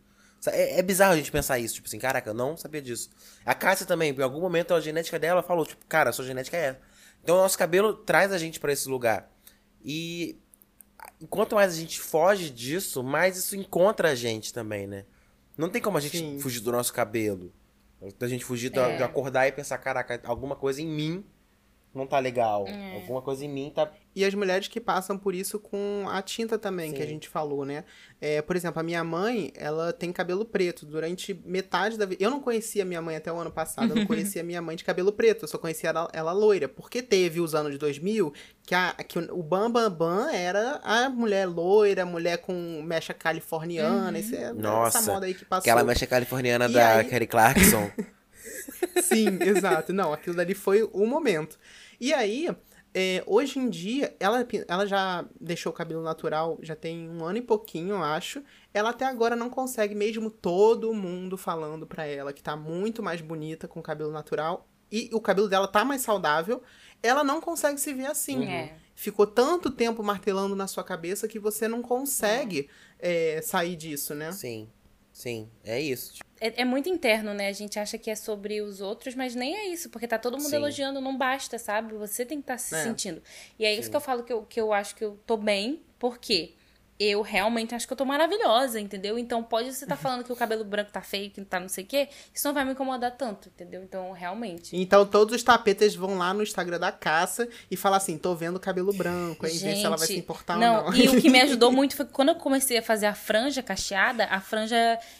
[0.47, 3.11] É, é bizarro a gente pensar isso, tipo assim, caraca, eu não sabia disso.
[3.45, 6.57] A Cássia também, em algum momento a genética dela falou, tipo, cara, a sua genética
[6.57, 6.81] é essa.
[7.21, 9.29] Então o nosso cabelo traz a gente pra esse lugar.
[9.85, 10.39] E
[11.29, 15.05] quanto mais a gente foge disso, mais isso encontra a gente também, né?
[15.59, 16.39] Não tem como a gente Sim.
[16.39, 17.53] fugir do nosso cabelo.
[18.21, 18.97] Da gente fugir É.
[18.99, 21.25] de acordar e pensar, caraca, alguma coisa em mim
[21.95, 22.65] não tá legal.
[22.67, 22.95] É.
[22.95, 23.91] Alguma coisa em mim tá.
[24.15, 27.13] E as mulheres que passam por isso com a tinta também, que a Sim.
[27.13, 27.83] gente falou, né?
[28.21, 30.85] É, por exemplo, a minha mãe, ela tem cabelo preto.
[30.85, 32.23] Durante metade da vida.
[32.23, 34.85] Eu não conhecia minha mãe até o ano passado, eu não conhecia minha mãe de
[34.85, 36.69] cabelo preto, eu só conhecia ela, ela loira.
[36.69, 38.33] Porque teve os anos de 2000
[38.67, 44.19] que, a, que o Bam Bam Bam era a mulher loira, mulher com mecha californiana.
[44.19, 45.63] Esse é, Nossa, essa moda aí que passou.
[45.71, 47.91] Aquela mecha californiana E da aí- Kelly Clarkson.
[49.03, 49.93] Sim, exato.
[49.93, 51.59] Não, aquilo dali foi o momento.
[52.03, 52.49] E aí,
[52.93, 57.39] é, hoje em dia, ela, ela já deixou o cabelo natural já tem um ano
[57.39, 58.43] e pouquinho, eu acho.
[58.75, 63.21] Ela até agora não consegue, mesmo todo mundo falando pra ela que tá muito mais
[63.21, 64.69] bonita com o cabelo natural.
[64.91, 66.61] E o cabelo dela tá mais saudável.
[67.01, 68.47] Ela não consegue se ver assim.
[68.49, 68.75] É.
[68.97, 74.33] Ficou tanto tempo martelando na sua cabeça que você não consegue é, sair disso, né?
[74.33, 74.69] sim,
[75.13, 76.15] sim, é isso.
[76.45, 77.47] É, é muito interno, né?
[77.47, 80.37] A gente acha que é sobre os outros, mas nem é isso, porque tá todo
[80.37, 80.57] mundo Sim.
[80.57, 81.95] elogiando, não basta, sabe?
[81.95, 82.83] Você tem que estar se É.
[82.83, 83.23] sentindo.
[83.59, 85.81] E é isso que eu falo que eu, que eu acho que eu tô bem,
[86.01, 86.55] porque
[86.99, 89.19] eu realmente acho que eu tô maravilhosa, entendeu?
[89.19, 91.85] Então pode você estar falando que o cabelo branco tá feio, que tá não sei
[91.85, 93.83] o quê, isso não vai me incomodar tanto, entendeu?
[93.83, 94.77] Então, realmente.
[94.77, 98.61] Então todos os tapetes vão lá no Instagram da caça e falar assim, tô vendo
[98.61, 100.97] cabelo branco, aí ver se ela vai se importar não, ou não.
[100.97, 103.63] e o que me ajudou muito foi que quando eu comecei a fazer a franja
[103.63, 104.77] cacheada, a franja,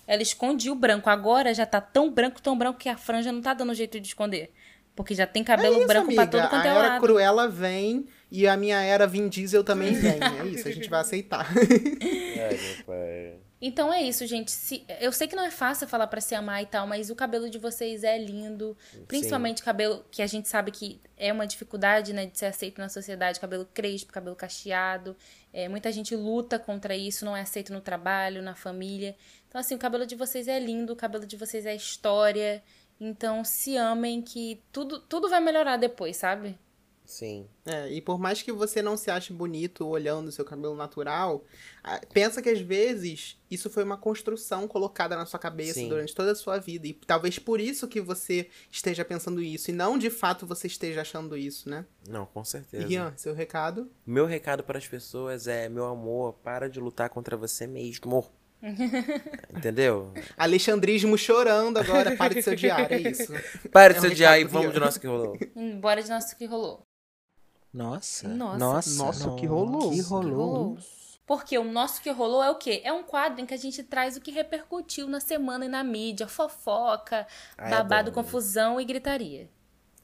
[0.07, 1.11] ela escondia o branco.
[1.11, 4.07] Agora já tá tão branco, tão branco que a franja não tá dando jeito de
[4.07, 4.53] esconder.
[4.95, 6.51] Porque já tem cabelo É isso, branco pra todo amiga.
[6.51, 7.01] quanto a é lado.
[7.01, 10.19] Cruella vem e a minha era Vin Diesel também vem.
[10.41, 11.47] É isso, a gente vai aceitar.
[11.47, 13.35] ai, meu pai.
[13.65, 14.51] Então é isso, gente.
[14.51, 17.15] Se- eu sei que não é fácil falar pra se amar e tal, mas o
[17.15, 18.77] cabelo de vocês é lindo.
[19.07, 22.89] Principalmente cabelo que a gente sabe que é uma dificuldade, né, de ser aceito na
[22.89, 23.39] sociedade.
[23.39, 25.17] Cabelo crespo, cabelo cacheado.
[25.53, 29.15] É, muita gente luta contra isso, não é aceito no trabalho, na família.
[29.49, 32.61] Então, assim, o cabelo de vocês é lindo, o cabelo de vocês é história.
[33.01, 36.59] Então, se amem que tudo, tudo vai melhorar depois, sabe?
[37.05, 37.47] Sim.
[37.67, 41.45] É, e por mais que você não se ache bonito olhando o seu cabelo natural,
[42.13, 45.89] pensa que às vezes isso foi uma construção colocada na sua cabeça Sim.
[45.89, 46.87] durante toda a sua vida.
[46.87, 49.71] E talvez por isso que você esteja pensando isso.
[49.71, 51.85] E não de fato você esteja achando isso, né?
[52.09, 52.87] Não, com certeza.
[52.87, 53.91] Rian, seu recado?
[54.07, 58.25] Meu recado para as pessoas é, meu amor, para de lutar contra você mesmo.
[59.55, 60.13] Entendeu?
[60.37, 63.33] Alexandrismo chorando agora, pare de ser odiar, é isso.
[63.73, 65.37] Para de É um se odiar e vamos de nosso que rolou.
[65.57, 66.87] Hum, Bora de nosso que rolou.
[67.73, 68.29] Nossa.
[68.29, 69.03] Nossa.
[69.03, 69.91] Nossa, o que rolou?
[69.91, 70.79] Que Que rolou.
[71.27, 72.83] Porque o nosso que rolou é o quê?
[72.85, 75.83] É um quadro em que a gente traz o que repercutiu na semana e na
[75.83, 78.25] mídia, fofoca, Ai, babado, adoro.
[78.25, 79.49] confusão e gritaria.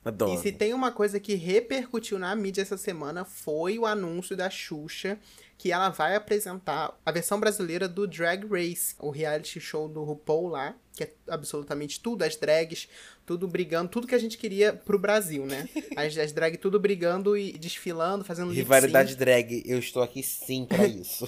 [0.05, 0.33] Adoro.
[0.33, 4.49] E se tem uma coisa que repercutiu na mídia essa semana foi o anúncio da
[4.49, 5.19] Xuxa
[5.59, 10.47] que ela vai apresentar a versão brasileira do Drag Race, o reality show do RuPaul
[10.47, 12.89] lá, que é absolutamente tudo, as drags,
[13.27, 15.69] tudo brigando, tudo que a gente queria pro Brasil, né?
[15.97, 20.87] As, as drag tudo brigando e desfilando, fazendo Rivalidade drag, eu estou aqui sim pra
[20.89, 21.27] isso.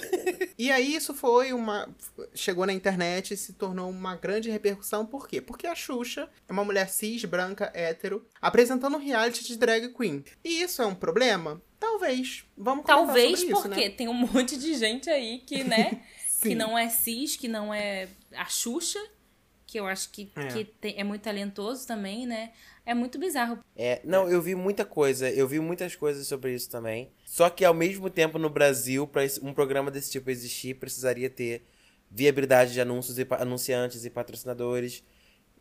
[0.57, 1.87] E aí isso foi uma.
[2.33, 5.05] Chegou na internet e se tornou uma grande repercussão.
[5.05, 5.41] Por quê?
[5.41, 10.23] Porque a Xuxa é uma mulher cis, branca, hétero, apresentando um reality de drag queen.
[10.43, 11.61] E isso é um problema?
[11.81, 12.45] Talvez.
[12.55, 13.95] Vamos comentar Talvez sobre isso, porque né?
[13.95, 16.01] tem um monte de gente aí que, né,
[16.41, 18.99] que não é cis, que não é a Xuxa,
[19.65, 20.47] que eu acho que, É.
[20.47, 22.51] que tem- é muito talentoso também, né?
[22.85, 23.59] É muito bizarro.
[23.75, 27.11] É, não, eu vi muita coisa, eu vi muitas coisas sobre isso também.
[27.25, 31.65] Só que ao mesmo tempo no Brasil, para um programa desse tipo existir, precisaria ter
[32.09, 35.03] viabilidade de anúncios e anunciantes e patrocinadores.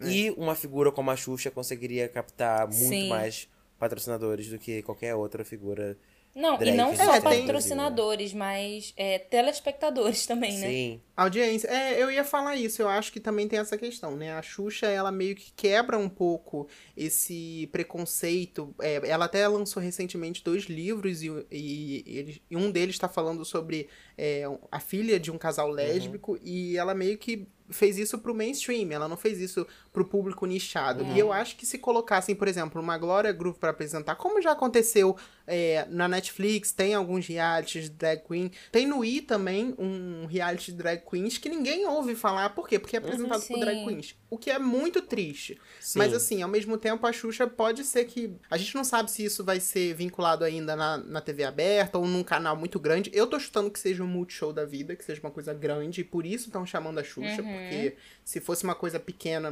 [0.03, 3.09] E uma figura como a Xuxa conseguiria captar muito Sim.
[3.11, 3.47] mais
[3.81, 5.99] patrocinadores do que qualquer outra figura.
[6.33, 10.69] Não, Drag e não só Brasil, patrocinadores, mas é, telespectadores também, né?
[10.69, 11.01] Sim.
[11.17, 11.67] Audiência.
[11.67, 12.81] É, eu ia falar isso.
[12.81, 14.33] Eu acho que também tem essa questão, né?
[14.35, 18.73] A Xuxa, ela meio que quebra um pouco esse preconceito.
[18.81, 23.45] É, ela até lançou recentemente dois livros e, e, eles- e um deles está falando
[23.45, 23.89] sobre
[24.23, 28.91] é, a filha de um casal lésbico e ela meio que fez isso pro mainstream,
[28.91, 31.05] ela não fez isso pro público nichado.
[31.05, 34.53] E eu acho que se colocassem, por exemplo, uma Glória Groove pra apresentar, como já
[34.53, 40.27] aconteceu é, na Netflix, tem alguns realities de drag queen, tem no I também um
[40.27, 42.79] reality de drag queens que ninguém ouve falar, por quê?
[42.79, 45.59] Porque é apresentado por drag queens, o que é muito triste.
[45.81, 45.99] Sim.
[45.99, 49.25] Mas assim, ao mesmo tempo a Xuxa pode ser que, a gente não sabe se
[49.25, 53.27] isso vai ser vinculado ainda na, na TV aberta ou num canal muito grande, eu
[53.27, 56.27] tô chutando que seja um multishow da vida, que seja uma coisa grande, e por
[56.27, 59.51] isso estão chamando a Xuxa, porque se fosse uma coisa pequena,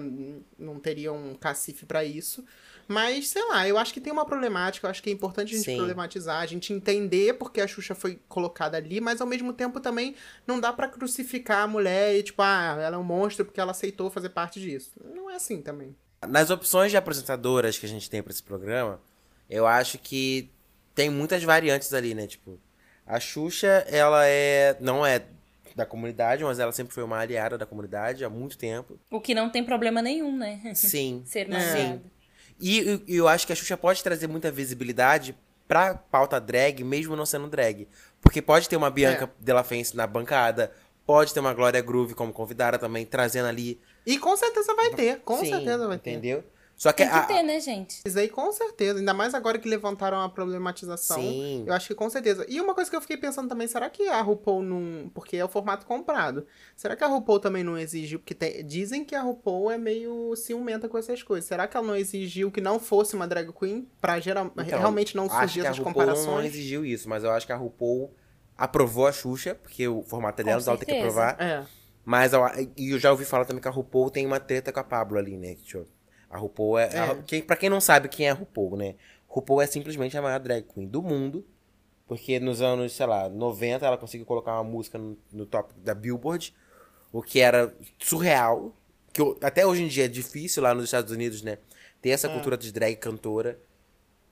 [0.58, 2.44] não teria um cacife pra isso.
[2.86, 5.56] Mas, sei lá, eu acho que tem uma problemática, eu acho que é importante a
[5.58, 5.76] gente Sim.
[5.76, 10.14] problematizar, a gente entender porque a Xuxa foi colocada ali, mas ao mesmo tempo também
[10.46, 13.72] não dá pra crucificar a mulher e, tipo, ah, ela é um monstro porque ela
[13.72, 14.92] aceitou fazer parte disso.
[15.14, 15.94] Não é assim também.
[16.26, 19.00] Nas opções de apresentadoras que a gente tem pra esse programa,
[19.50, 20.50] eu acho que
[20.94, 22.26] tem muitas variantes ali, né?
[22.26, 22.58] Tipo,
[23.08, 25.22] a Xuxa, ela é não é
[25.74, 28.98] da comunidade, mas ela sempre foi uma aliada da comunidade há muito tempo.
[29.10, 30.60] O que não tem problema nenhum, né?
[30.74, 31.22] Sim.
[31.26, 31.98] Ser uma É.
[32.60, 35.36] E eu- acho que a Xuxa pode trazer muita visibilidade
[35.68, 37.86] pra pauta drag, mesmo não sendo drag.
[38.20, 40.72] Porque pode ter uma Bianca Della Fence na bancada,
[41.06, 43.80] pode ter uma Glória Groove como convidada também, trazendo ali.
[44.04, 46.10] E com certeza vai ter, com Sim, certeza vai ter.
[46.10, 46.42] Entendeu?
[46.78, 48.00] Só que, Tem que a- ter, né, gente?
[48.06, 51.20] Isso aí com certeza, ainda mais agora que levantaram a problematização.
[51.20, 51.64] Sim.
[51.66, 52.46] Eu acho que com certeza.
[52.48, 55.10] E uma coisa que eu fiquei pensando também, será que a RuPaul não.
[55.12, 56.46] Porque é o formato comprado.
[56.76, 58.20] Será que a RuPaul também não exigiu?
[58.20, 61.48] Porque tem- dizem que a RuPaul é meio ciumenta com essas coisas.
[61.48, 63.88] Será que ela não exigiu que não fosse uma drag queen?
[64.00, 64.46] Pra geral...
[64.56, 66.46] Então, realmente não acho surgir que a essas RuPaul não comparações?
[66.46, 68.14] exigiu isso, mas eu acho que a RuPaul
[68.56, 71.36] aprovou a Xuxa, porque o formato é dela, ela tem que aprovar.
[71.40, 71.64] É.
[72.04, 72.40] Mas eu,
[72.76, 75.18] e eu já ouvi falar também que a RuPaul tem uma treta com a Pablo
[75.18, 75.56] ali, né?
[75.56, 75.84] Tipo,
[76.30, 76.90] a RuPaul é.
[76.94, 76.98] É.
[76.98, 78.94] A, quem, pra quem não sabe quem é a RuPaul, né?
[79.26, 81.44] RuPaul é simplesmente a maior drag queen do mundo.
[82.06, 85.94] Porque nos anos, sei lá, 90 ela conseguiu colocar uma música no, no top da
[85.94, 86.54] Billboard,
[87.12, 88.74] o que era surreal.
[89.12, 91.58] Que eu- até hoje em dia é difícil lá nos Estados Unidos, né?
[92.00, 93.58] Ter essa cultura de drag cantora.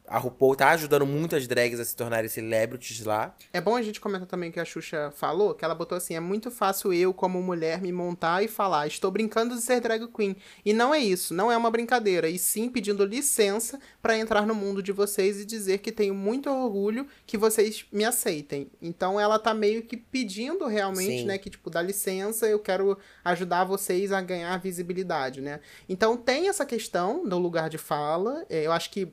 [0.06, 3.34] A RuPaul tá ajudando muitas drags a se tornarem celebrities lá.
[3.52, 6.20] É bom a gente comentar também que a Xuxa falou, que ela botou assim, é
[6.20, 10.36] muito fácil eu, como mulher, me montar e falar, estou brincando de ser drag queen.
[10.64, 14.54] E não é isso, não é uma brincadeira, e sim pedindo licença pra entrar no
[14.54, 18.70] mundo de vocês e dizer que tenho muito orgulho que vocês me aceitem.
[18.80, 21.24] Então ela tá meio que pedindo realmente, Sim.
[21.26, 25.60] né, que tipo, dá licença, eu quero ajudar vocês a ganhar visibilidade, né?
[25.88, 29.12] Então tem essa questão do lugar de fala, é, eu acho que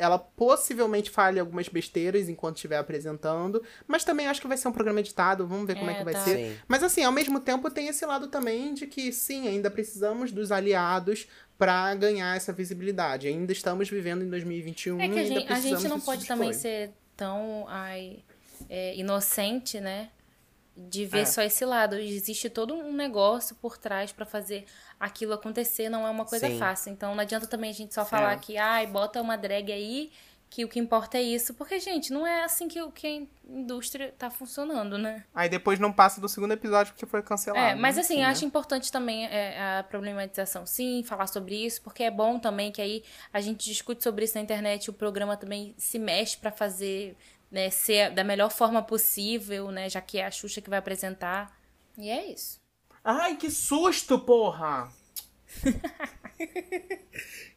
[0.00, 4.72] ela possivelmente fale algumas besteiras enquanto estiver apresentando, mas também acho que vai ser um
[4.72, 6.24] programa editado, vamos ver como é, É, que vai tá.
[6.24, 6.36] ser.
[6.36, 6.56] Sim.
[6.66, 10.50] Mas assim, ao mesmo tempo tem esse lado também de que sim, ainda precisamos dos
[10.50, 11.26] aliados
[11.58, 13.28] para ganhar essa visibilidade.
[13.28, 16.22] Ainda estamos vivendo em 2021 É que a e ainda gente, a gente não pode
[16.22, 18.24] de também ser tão ai,
[18.68, 20.08] é, inocente, né?
[20.76, 21.24] De ver É.
[21.26, 21.96] só esse lado.
[21.96, 24.64] Existe todo um negócio por trás pra fazer
[25.00, 25.88] aquilo acontecer.
[25.88, 26.58] Não é uma coisa Sim.
[26.58, 26.92] fácil.
[26.92, 28.36] Então não adianta também a gente só falar É.
[28.36, 30.12] que, ai, bota uma drag aí,
[30.50, 31.54] que o que importa é isso.
[31.54, 35.24] Porque, gente, não é assim que, o- que a indústria tá funcionando, né?
[35.32, 37.64] Aí depois não passa do segundo episódio porque foi cancelado.
[37.64, 38.32] É, mas assim, enfim, eu né?
[38.32, 42.82] acho importante também é, a problematização, sim, falar sobre isso, porque é bom também que
[42.82, 47.16] aí a gente discute sobre isso na internet, o programa também se mexe pra fazer,
[47.48, 51.56] né, ser da melhor forma possível, né, já que é a Xuxa que vai apresentar.
[51.96, 52.59] E é isso.
[53.04, 54.92] Ai, que susto, porra!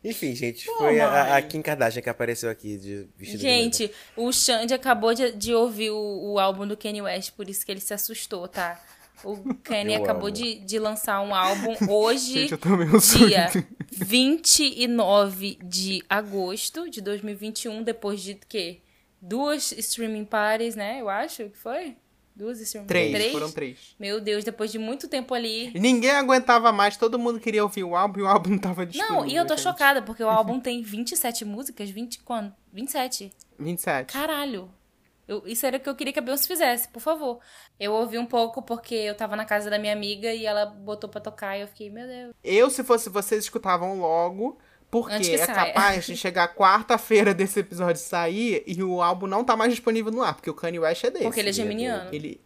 [0.03, 1.41] Enfim, gente, Pô, foi a, a.
[1.41, 5.91] Kim Kardashian que apareceu aqui de vestido de Gente, o Xande acabou de, de ouvir
[5.91, 8.81] o, o álbum do Kanye West, por isso que ele se assustou, tá?
[9.23, 10.31] O Kanye Eu acabou amo.
[10.31, 12.41] de, de lançar um álbum hoje.
[12.41, 13.67] Gente, eu tô meio dia surdo.
[13.91, 18.81] 29 de agosto de 2021, depois de quê?
[19.21, 20.99] Duas streaming parties, né?
[20.99, 21.95] Eu acho que foi?
[22.35, 23.95] Duas streaming Três, foram três.
[23.99, 25.71] Meu Deus, depois de muito tempo ali.
[25.75, 28.85] E ninguém aguentava mais, todo mundo queria ouvir o álbum e o álbum não tava
[28.85, 29.21] disponível.
[29.21, 29.63] Não, e eu tô gente.
[29.63, 32.55] chocada, porque o álbum tem 27 músicas, 20 quanto?
[32.71, 33.31] 27.
[33.59, 34.11] 27.
[34.11, 34.69] Caralho.
[35.27, 37.39] Eu, isso era o que eu queria que a Beyoncé fizesse, por favor.
[37.79, 41.09] Eu ouvi um pouco porque eu tava na casa da minha amiga e ela botou
[41.09, 42.33] pra tocar e eu fiquei, meu Deus.
[42.43, 44.57] Eu, se fosse vocês, escutavam logo.
[44.93, 45.73] Porque é saia.
[45.73, 50.21] capaz de chegar quarta-feira desse episódio sair e o álbum não tá mais disponível no
[50.21, 51.23] ar, porque o Kanye West é desse.
[51.23, 52.13] Porque ele é geminiano.
[52.13, 52.39] Ele,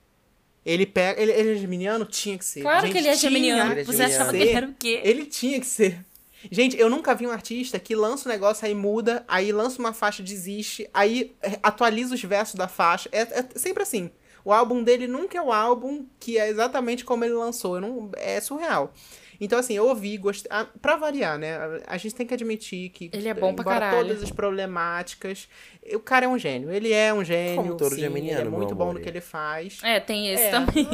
[0.65, 1.21] ele pega.
[1.21, 2.05] Ele, ele é geminiano?
[2.05, 2.61] Tinha que ser.
[2.61, 3.71] Claro Gente, que ele é geminiano.
[3.73, 5.01] Ele é Você achava que ele era o quê?
[5.03, 6.05] Ele tinha que ser.
[6.49, 9.91] Gente, eu nunca vi um artista que lança um negócio, aí muda, aí lança uma
[9.91, 13.09] faixa, desiste, aí é, atualiza os versos da faixa.
[13.11, 14.09] É, é sempre assim.
[14.45, 17.75] O álbum dele nunca é o álbum que é exatamente como ele lançou.
[17.75, 18.93] Eu não, é surreal.
[19.39, 20.49] Então, assim, eu ouvi, gostei.
[20.51, 21.55] Ah, pra variar, né?
[21.85, 23.09] A- gente tem que admitir que.
[23.13, 23.97] Ele é bom pra caralho.
[24.07, 25.47] todas as problemáticas.
[25.93, 26.71] O cara é um gênio.
[26.71, 27.55] Ele é um gênio.
[27.57, 29.79] Como todo sim, geminiano, ele é muito bom no que ele faz.
[29.83, 30.51] É, tem esse É.
[30.51, 30.87] também.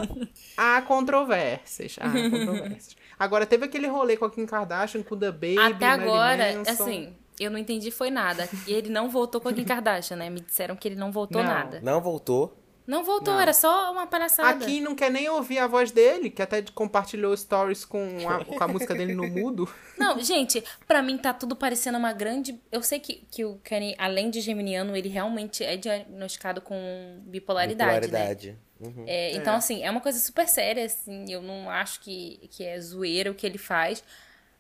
[0.57, 1.95] Há controvérsias.
[1.99, 2.95] Há controvérsias.
[3.17, 6.71] Agora, teve aquele rolê com a Kim Kardashian, com o The Baby, Até agora, Manson.
[6.83, 8.49] assim, eu não entendi foi nada.
[8.67, 10.29] E ele não voltou com a Kim Kardashian, né?
[10.29, 11.49] Me disseram que ele não voltou Não.
[11.49, 11.79] nada.
[11.81, 12.57] Não voltou.
[12.85, 13.41] Não voltou, Não.
[13.41, 14.63] era só uma palhaçada.
[14.63, 18.43] A Kim não quer nem ouvir a voz dele, que até compartilhou stories com a,
[18.45, 19.73] com a música dele no mudo.
[19.97, 22.59] Não, gente, pra mim tá tudo parecendo uma grande.
[22.71, 27.91] Eu sei que, que o Kanye, além de geminiano, ele realmente é diagnosticado com bipolaridade,
[27.91, 28.01] né?
[28.01, 28.57] Bipolaridade.
[28.81, 29.05] Uhum.
[29.07, 31.25] É, então, assim, é uma coisa super séria, assim.
[31.31, 34.03] Eu não acho que, que é zoeira o que ele faz.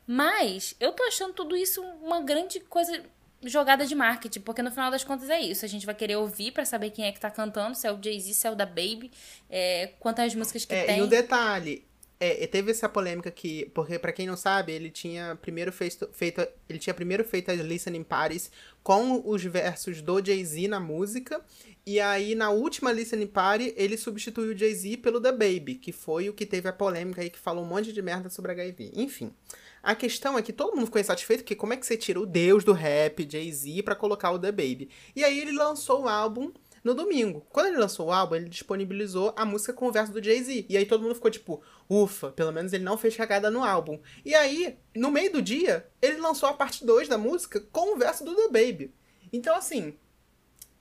[0.05, 3.01] Mas eu tô achando tudo isso uma grande coisa
[3.49, 5.65] jogada de marketing, porque no final das contas é isso.
[5.65, 7.99] A gente vai querer ouvir pra saber quem é que tá cantando, se é o
[8.01, 9.11] Jay-Z, se é o da Baby,
[9.49, 10.99] é, quantas músicas que É, tem.
[10.99, 11.85] e um detalhe,
[12.19, 16.45] é, teve essa polêmica que, porque pra quem não sabe, ele tinha primeiro feito, feito
[16.69, 21.41] ele tinha primeiro feito as listening parties com os versos do Jay-Z na música,
[21.85, 26.29] e aí na última listening party ele substituiu o Jay-Z pelo The Baby, que foi
[26.29, 28.91] o que teve a polêmica aí que falou um monte de merda sobre HIV.
[28.95, 29.33] Enfim,
[29.81, 32.25] a questão é que todo mundo ficou insatisfeito, porque como é que você tira o
[32.25, 34.89] deus do rap, Jay-Z, pra colocar o The Baby?
[35.13, 37.45] E aí ele lançou o álbum no domingo.
[37.49, 40.65] Quando ele lançou o álbum, ele disponibilizou a música com o verso do Jay-Z.
[40.67, 43.99] E aí todo mundo ficou tipo, ufa, pelo menos ele não fez cagada no álbum.
[44.25, 47.97] E aí, no meio do dia, ele lançou a parte 2 da música com o
[47.97, 48.93] verso do The Baby.
[49.31, 49.95] Então, assim,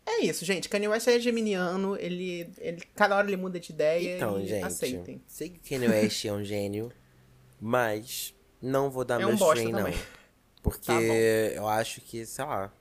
[0.04, 0.68] é isso, gente.
[0.68, 4.64] Kanye West é geminiano, ele, ele cada hora ele muda de ideia Então, e gente.
[4.64, 5.22] aceitem.
[5.26, 6.90] Sei que Kanye West é um gênio,
[7.60, 9.92] mas não vou dar É meu um não.
[10.62, 12.72] Porque Tá eu acho que, sei lá,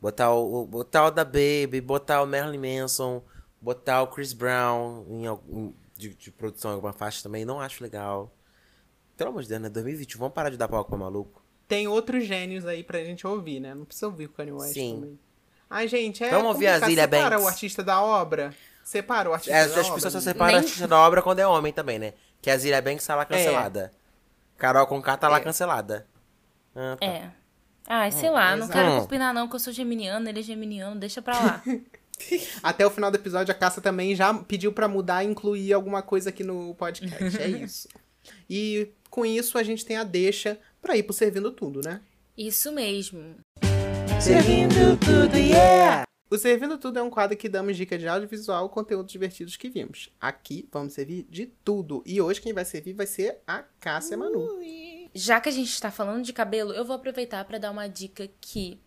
[0.00, 3.22] botar o, o- botar o da Baby, botar o Marilyn Manson,
[3.60, 7.82] botar o Chris Brown em algum de, de produção em alguma faixa também, não acho
[7.82, 8.30] legal.
[9.16, 9.68] Pelo amor de Deus, né?
[9.70, 11.42] 2021, vamos parar de dar palco pra maluco.
[11.66, 13.74] Tem outros gênios aí pra gente ouvir, né?
[13.74, 14.94] Não precisa ouvir o Kanye West Sim.
[14.96, 15.18] também.
[15.68, 16.90] Ai, gente, é Vamos ouvir a complicado.
[16.90, 17.44] Zilia Separa Banks.
[17.44, 18.54] o artista da obra.
[18.84, 19.94] Separa o artista É, da as obra.
[19.94, 22.12] pessoas só separam Nem- a artista da obra quando é homem também, né?
[22.40, 23.90] Que a Zira Banks tá lá cancelada.
[24.56, 25.40] Carol Conká tá lá É.
[25.40, 26.06] cancelada.
[26.74, 27.04] Ah, tá.
[27.06, 27.32] É.
[27.86, 28.72] Ai, sei lá, não exato.
[28.72, 31.62] quero opinar não, que eu sou geminiano, ele é geminiano, deixa pra lá.
[32.62, 36.02] Até o final do episódio, a Caça também já pediu pra mudar e incluir alguma
[36.02, 37.40] coisa aqui no podcast.
[37.40, 37.88] É isso.
[38.48, 42.00] E com isso, a gente tem a deixa pra ir pro Servindo Tudo, né?
[42.36, 43.36] Isso mesmo.
[44.20, 46.04] Servindo tudo, yeah!
[46.28, 50.10] O Servindo Tudo é um quadro que damos dica de audiovisual, conteúdos divertidos que vimos.
[50.20, 52.02] Aqui vamos servir de tudo.
[52.04, 54.58] E hoje quem vai servir vai ser a Cássia Manu.
[55.16, 58.28] Já que a gente tá falando de cabelo, eu vou aproveitar pra dar uma dica
[58.40, 58.78] que.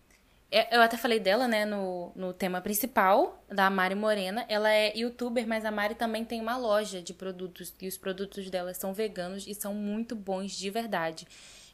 [0.52, 4.46] é- Eu até falei dela, né, no, no tema principal, da Mari Morena.
[4.48, 7.74] Ela é youtuber, mas a Mari também tem uma loja de produtos.
[7.82, 11.26] E os produtos dela são veganos e são muito bons de verdade.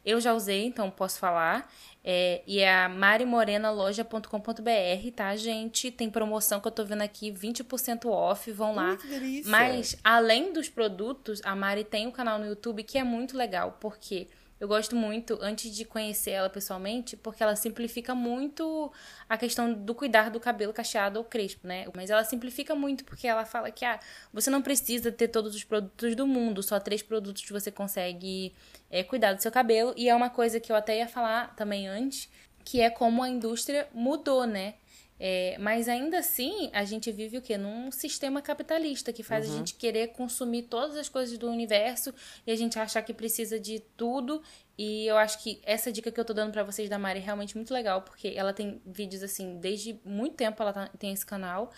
[0.06, 1.68] Eu já usei, então posso falar.
[2.04, 5.92] É, e é a marimorenaloja.com.br, tá, gente?
[5.92, 8.96] Tem promoção que eu tô vendo aqui, 20% off, vão lá.
[8.98, 9.50] que delícia.
[9.50, 13.78] Mas, além dos produtos, a Mari tem um canal no YouTube que é muito legal,
[13.80, 14.28] porque
[14.60, 18.92] eu gosto muito, antes de conhecer ela pessoalmente, porque ela simplifica muito
[19.28, 21.86] a questão do cuidar do cabelo cacheado ou crespo, né?
[21.94, 24.00] Mas ela simplifica muito, porque ela fala que ah,
[24.32, 28.54] você não precisa ter todos os produtos do mundo, só três produtos você consegue
[28.90, 29.94] é, cuidar do seu cabelo.
[29.98, 32.30] E é uma coisa que eu até ia falar também antes,
[32.64, 34.76] que é como a indústria mudou, né?
[35.18, 37.58] É, mas ainda assim, a gente vive o quê?
[37.58, 42.14] Num sistema capitalista que faz a gente querer consumir todas as coisas do universo
[42.46, 44.42] e a gente achar que precisa de tudo.
[44.78, 47.24] E eu acho que essa dica que eu tô dando pra vocês da Mari é
[47.24, 51.26] realmente muito legal, porque ela tem vídeos assim, desde muito tempo ela tá- tem esse
[51.26, 51.72] canal.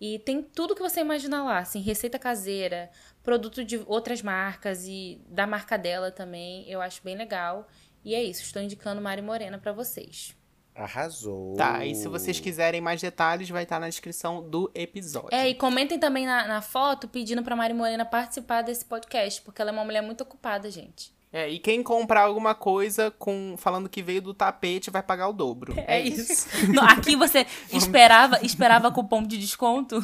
[0.00, 2.90] E tem tudo que você imaginar lá, assim, receita caseira,
[3.24, 6.68] produto de outras marcas e da marca dela também.
[6.70, 7.66] Eu acho bem legal.
[8.04, 10.36] E é isso, estou indicando Mari Morena pra vocês.
[10.74, 11.54] Arrasou.
[11.54, 15.28] Tá, e se vocês quiserem mais detalhes, vai estar na descrição do episódio.
[15.32, 19.62] É, e comentem também na, na foto pedindo pra Mari Morena participar desse podcast, porque
[19.62, 21.14] ela é uma mulher muito ocupada, gente.
[21.32, 25.32] É, e quem comprar alguma coisa com falando que veio do tapete vai pagar o
[25.32, 25.74] dobro.
[25.86, 26.48] É isso.
[26.72, 30.00] Não, Aqui você esperava, esperava cupom de desconto.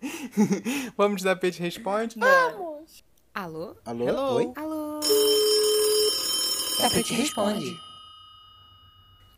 [0.96, 2.16] Vamos de tapete responde?
[2.22, 2.84] Alô?
[3.34, 3.76] Alô?
[3.86, 4.34] Hello.
[4.36, 4.52] Oi?
[4.56, 5.00] Alô?
[6.78, 7.85] Tapete responde.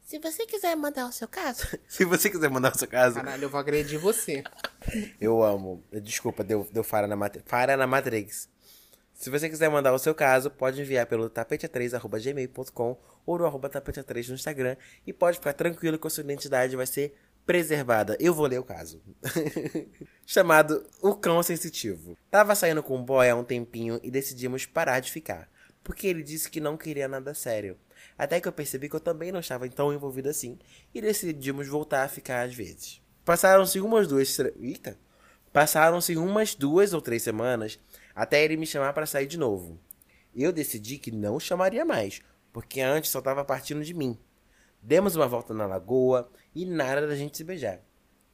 [0.09, 3.43] Se você quiser mandar o seu caso, Se você quiser mandar o seu caso, Caralho,
[3.45, 4.43] eu vou agredir você.
[5.21, 5.85] eu amo.
[6.03, 8.49] Desculpa, deu, deu falha, na Mat- falha na Matrix.
[9.13, 14.29] Se você quiser mandar o seu caso, pode enviar pelo tapete3.gmail.com ou no arroba tapete3
[14.29, 14.79] no Instagram.
[15.07, 18.17] E pode ficar tranquilo que a sua identidade vai ser preservada.
[18.19, 19.03] Eu vou ler o caso.
[20.25, 22.17] Chamado O Cão Sensitivo.
[22.31, 25.51] Tava saindo com o boy há um tempinho e decidimos parar de ficar.
[25.85, 27.77] Porque ele disse que não queria nada sério.
[28.19, 30.59] Até que eu percebi que eu também não estava tão envolvido assim.
[30.93, 33.01] E decidimos voltar a ficar às vezes.
[33.25, 34.37] Passaram-se umas duas...
[34.61, 34.99] Eita!
[35.53, 37.79] Passaram-se umas duas ou três semanas
[38.15, 39.79] até ele me chamar para sair de novo.
[40.35, 42.21] Eu decidi que não chamaria mais,
[42.53, 44.19] porque antes só estava partindo de mim.
[44.83, 47.81] Demos uma volta na lagoa e nada da gente se beijar.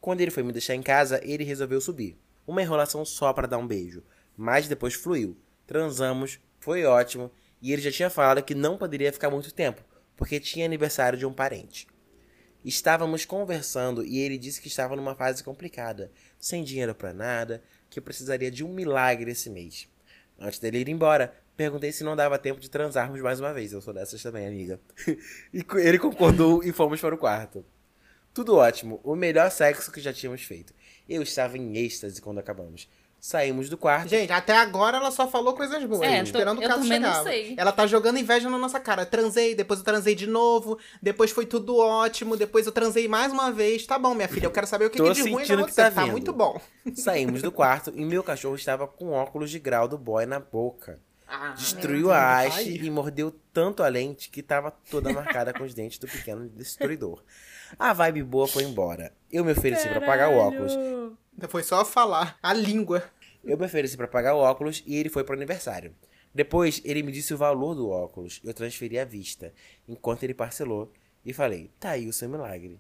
[0.01, 2.19] Quando ele foi me deixar em casa, ele resolveu subir.
[2.47, 4.03] Uma enrolação só para dar um beijo,
[4.37, 5.37] mas depois fluiu.
[5.67, 7.31] Transamos, foi ótimo,
[7.65, 9.83] e ele já tinha falado que não poderia ficar muito tempo,
[10.19, 11.89] porque tinha aniversário de um parente.
[12.63, 18.03] Estávamos conversando e ele disse que estava numa fase complicada, sem dinheiro para nada, que
[18.03, 19.89] precisaria de um milagre esse mês.
[20.39, 23.73] Antes dele ir embora, perguntei se não dava tempo de transarmos mais uma vez.
[23.73, 24.79] Eu sou dessas também, amiga.
[25.51, 27.65] e ele concordou e fomos para o quarto.
[28.35, 30.75] Tudo ótimo, o melhor sexo que já tínhamos feito.
[31.09, 32.87] Eu estava em êxtase quando acabamos.
[33.27, 34.11] Saímos do quarto.
[34.11, 36.03] Gente, até agora ela só falou coisas boas.
[36.03, 37.23] É, tô- esperando o caso também não chegar.
[37.23, 37.55] sei.
[37.57, 39.07] Ela tá jogando inveja na nossa cara.
[39.07, 43.51] Transei, depois eu transei de novo, depois foi tudo ótimo, depois eu transei mais uma
[43.51, 43.87] vez.
[43.87, 45.65] Tá bom, minha filha, eu quero saber o que, Tô que de ruim sentindo na
[45.65, 45.83] que você.
[45.85, 46.61] tá Tá muito bom.
[46.95, 51.01] Saímos do quarto e meu cachorro estava com óculos de grau do boy na boca.
[51.27, 52.87] Ah, Destruiu a haste Ai.
[52.87, 57.23] e mordeu tanto a lente que tava toda marcada com os dentes do pequeno destruidor.
[57.79, 59.15] A vibe boa foi embora.
[59.33, 60.75] Eu me ofereci pra pagar o óculos.
[61.49, 63.03] Foi só falar a língua.
[63.45, 65.95] Eu me ofereci pra pagar o óculos e ele foi pro aniversário.
[66.35, 68.41] Depois, ele me disse o valor do óculos.
[68.43, 69.53] Eu transferi à vista,
[69.87, 70.93] enquanto ele parcelou.
[71.25, 72.79] E falei, tá aí o seu milagre.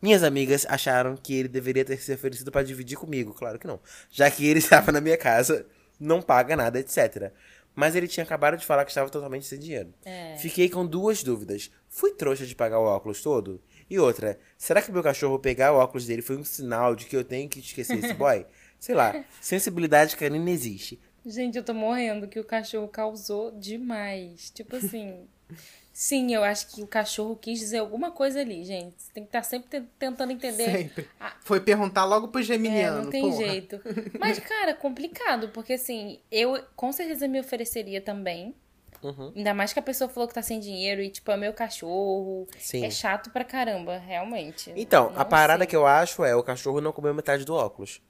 [0.00, 3.34] Minhas amigas acharam que ele deveria ter se oferecido pra dividir comigo.
[3.34, 3.80] Claro que não.
[4.10, 5.66] Já que ele estava na minha casa,
[5.98, 7.32] não paga nada, etc.
[7.74, 9.92] Mas ele tinha acabado de falar que estava totalmente sem dinheiro.
[10.38, 11.70] Fiquei com duas dúvidas.
[11.88, 13.60] Fui trouxa de pagar o óculos todo?
[13.88, 17.16] E outra, será que meu cachorro pegar o óculos dele foi um sinal de que
[17.16, 18.46] eu tenho que esquecer esse boy?
[18.80, 21.00] Sei lá, sensibilidade canina existe.
[21.24, 24.50] Gente, eu tô morrendo que o cachorro causou demais.
[24.50, 25.26] Tipo assim.
[25.96, 28.94] Sim, eu acho que o cachorro quis dizer alguma coisa ali, gente.
[28.98, 30.64] Você tem que estar sempre te- tentando entender.
[30.70, 31.08] Sempre.
[31.20, 31.36] Ah.
[31.44, 33.04] Foi perguntar logo pro É, geminiano.
[33.04, 33.36] não tem porra.
[33.46, 33.80] jeito.
[34.18, 38.56] Mas, cara, complicado, porque assim, eu com certeza me ofereceria também.
[39.04, 39.32] Uhum.
[39.36, 42.48] Ainda mais que a pessoa falou que tá sem dinheiro e, tipo, é meu cachorro.
[42.58, 42.84] Sim.
[42.86, 44.72] É chato pra caramba, realmente.
[44.74, 45.66] Então, a Não parada sei.
[45.68, 48.00] que eu acho é o cachorro não comeu metade do óculos.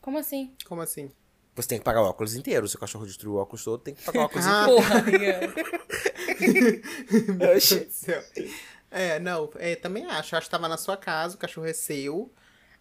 [0.00, 0.54] Como assim?
[0.64, 1.10] Como assim?
[1.54, 2.66] Você tem que pagar o óculos inteiro.
[2.66, 5.40] Se o cachorro destruiu o óculos todo, tem que pagar o óculos Ah, Porra, amiga.
[7.28, 8.22] Meu Deus do céu.
[8.90, 10.34] É, não, é, também acho.
[10.36, 12.32] Acho que tava na sua casa, o cachorro é seu.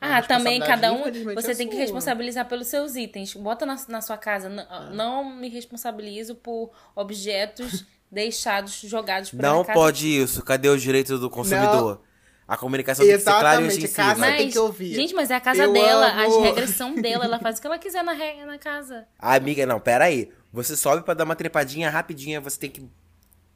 [0.03, 1.03] Ah, também cada um.
[1.35, 1.81] Você é tem que sua.
[1.81, 3.33] responsabilizar pelos seus itens.
[3.33, 4.49] Bota na, na sua casa.
[4.49, 4.89] N- Ah.
[4.93, 9.73] Não me responsabilizo por objetos deixados jogados por Não casa.
[9.79, 10.43] pode isso.
[10.43, 12.01] Cadê o direito do consumidor?
[12.47, 14.03] A comunicação tem que ser clara e Exatamente, incisiva.
[14.09, 14.93] casa- Mas, tem que ouvir.
[14.93, 16.21] Gente, mas é a casa Eu dela, amo.
[16.37, 19.07] as regras são dela, ela faz o que ela quiser na regra na casa.
[19.17, 20.29] Amiga, não, pera aí.
[20.51, 22.87] Você sobe pra dar uma trepadinha rapidinha, você tem que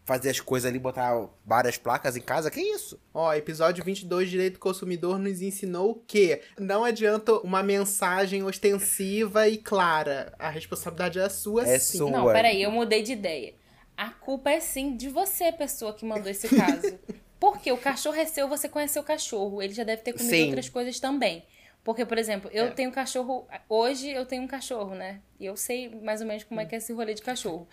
[0.07, 2.49] fazer as coisas ali, botar várias placas em casa.
[2.49, 2.97] Que isso?
[3.13, 9.57] Ó, episódio 22, Direito do Consumidor, nos ensinou que não adianta uma mensagem ostensiva e
[9.57, 10.33] clara.
[10.39, 11.97] A responsabilidade é sua, É sim.
[11.97, 12.09] sua.
[12.09, 13.53] Não, peraí, eu mudei de ideia.
[13.97, 16.97] A culpa é sim de você, pessoa que mandou esse caso.
[17.37, 19.61] Porque o cachorro é seu, você conhece o cachorro.
[19.61, 20.45] Ele já deve ter comido Sim.
[20.47, 21.43] outras coisas também.
[21.83, 22.71] Porque, por exemplo, eu É.
[22.71, 23.45] tenho cachorro.
[23.69, 25.19] Hoje eu tenho um cachorro, né?
[25.39, 27.67] E eu sei mais ou menos como é que é esse rolê de cachorro.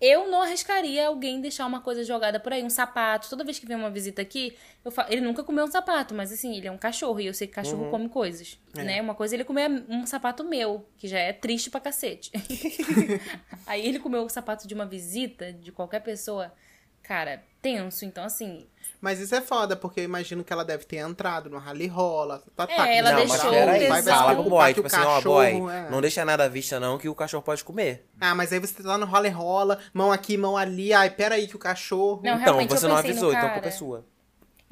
[0.00, 3.30] Eu não arriscaria alguém deixar uma coisa jogada por aí, um sapato.
[3.30, 6.32] Toda vez que vem uma visita aqui, eu falo, ele nunca comeu um sapato, mas
[6.32, 9.00] assim, ele é um cachorro e eu sei que cachorro come coisas, né?
[9.00, 12.30] Uma coisa é ele comer um sapato meu, que já é triste pra cacete.
[13.66, 16.52] aí ele comeu o sapato de uma visita de qualquer pessoa,
[17.04, 18.04] cara, tenso.
[18.04, 18.66] Então assim,
[19.00, 22.42] Mas isso é foda, porque eu imagino que ela deve ter entrado no rally rola.
[22.56, 23.88] Tá, tá, É, ela não, deixou mas peraí.
[23.88, 25.90] vai Fala pro boy, tipo o assim, ó, boy, é.
[25.90, 28.06] não deixa nada à vista não que o cachorro pode comer.
[28.20, 30.92] Ah, mas aí você tá no rola rola, mão aqui, mão ali.
[30.92, 32.20] Ai, pera aí que o cachorro.
[32.24, 34.04] Não, então, você eu não avisou, então a culpa é sua.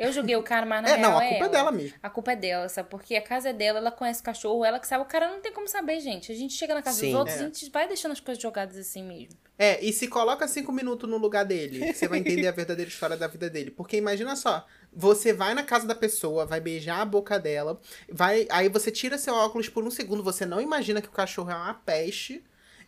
[0.03, 1.49] Eu julguei o cara, mas na É, real não, a é culpa é ela.
[1.57, 1.95] dela mesmo.
[2.03, 2.89] A culpa é dela, sabe?
[2.89, 5.03] Porque a casa é dela, ela conhece o cachorro, ela que sabe.
[5.03, 6.31] O cara não tem como saber, gente.
[6.33, 7.07] A gente chega na casa Sim.
[7.11, 7.41] dos outros, É.
[7.41, 9.39] a gente vai deixando as coisas jogadas assim mesmo.
[9.59, 13.17] É, e se coloca cinco minutos no lugar dele, você vai entender a verdadeira história
[13.17, 13.71] da vida dele.
[13.71, 17.81] Porque imagina só, você vai na casa da pessoa, vai beijar a boca dela,
[18.11, 21.51] vai, aí você tira seu óculos por um segundo, você não imagina que o cachorro
[21.51, 22.43] é uma peste.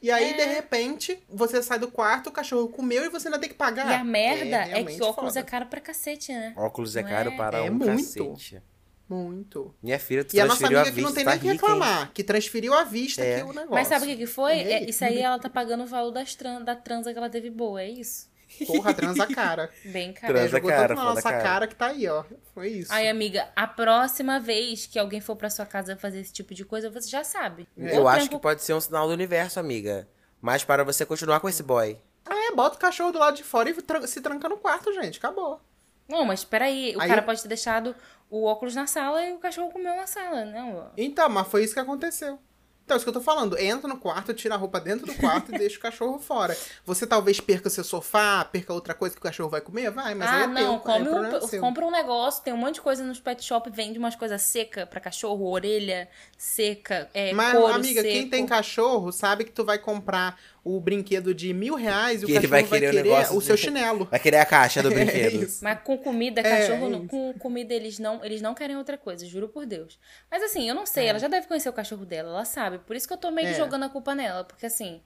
[0.04, 0.36] E aí, É.
[0.36, 3.90] de repente, você sai do quarto, o cachorro comeu e você ainda tem que pagar.
[3.90, 5.40] e a merda é, realmente que o óculos foda.
[5.40, 6.52] é caro pra cacete, né?
[6.56, 7.36] Óculos é Não caro é?
[7.38, 7.86] para É um muito.
[7.86, 8.62] cacete.
[9.08, 9.74] Muito.
[9.82, 11.40] Minha filha, tu E a nossa transferiu amiga a que não vista, tem tá nem
[11.40, 11.72] que rica, hein?
[11.72, 13.36] reclamar, que transferiu à vista É.
[13.36, 13.70] aqui o negócio.
[13.70, 14.56] Mas sabe o que, que foi?
[14.56, 14.72] E?
[14.72, 17.48] É, isso aí ela tá pagando o valor das tran da transa que ela teve
[17.50, 18.28] boa, é isso?
[18.66, 19.70] Porra, transa cara.
[19.84, 20.32] Bem caro.
[20.32, 21.42] É, Transa jogou cara, tanto na nossa cara.
[21.42, 21.66] cara.
[21.66, 22.24] que tá aí, ó.
[22.54, 22.92] Foi isso.
[22.92, 26.64] Aí, amiga, a próxima vez que alguém for pra sua casa fazer esse tipo de
[26.64, 27.66] coisa, você já sabe.
[27.76, 27.96] É.
[27.96, 30.08] Eu Ou acho que pode ser um sinal do universo, amiga.
[30.40, 31.98] Mas para você continuar com esse boy.
[32.26, 34.92] Ah, é, bota o cachorro do lado de fora e tran- se tranca no quarto,
[34.92, 35.18] gente.
[35.18, 35.60] Acabou.
[36.08, 37.94] Não, mas peraí, o Aí- cara pode ter deixado
[38.30, 40.90] o óculos na sala e o cachorro comeu na sala, não.
[40.96, 42.38] Então, mas foi isso que aconteceu.
[42.84, 43.58] Então, é isso que eu tô falando.
[43.58, 46.56] Entra no quarto, tira a roupa dentro do quarto e deixa o cachorro fora.
[46.84, 49.90] Você talvez perca seu sofá, perca outra coisa que o cachorro vai comer?
[49.90, 52.58] Vai, mas aí ah, é não, teu, come é um, compra um negócio, tem um
[52.58, 57.32] monte de coisa nos pet shop, vende umas coisas seca pra cachorro, orelha seca, é,
[57.32, 58.30] Mas, amiga, quem seco.
[58.30, 62.32] tem cachorro sabe que tu vai comprar o brinquedo de mil reais e o Que
[62.32, 64.06] ele cachorro vai vai querer querer, o negócio o seu de- chinelo.
[64.10, 65.42] Vai querer a caixa do É brinquedo.
[65.44, 65.62] isso.
[65.62, 68.96] Mas com comida, É, cachorro, é não- com comida eles não, eles não querem outra
[68.96, 69.98] coisa, juro por Deus.
[70.30, 71.08] Mas assim, eu não sei, É.
[71.08, 72.78] ela já deve conhecer o cachorro dela, ela sabe.
[72.78, 73.52] Por isso que eu tô meio É.
[73.54, 75.02] jogando a culpa nela, porque assim,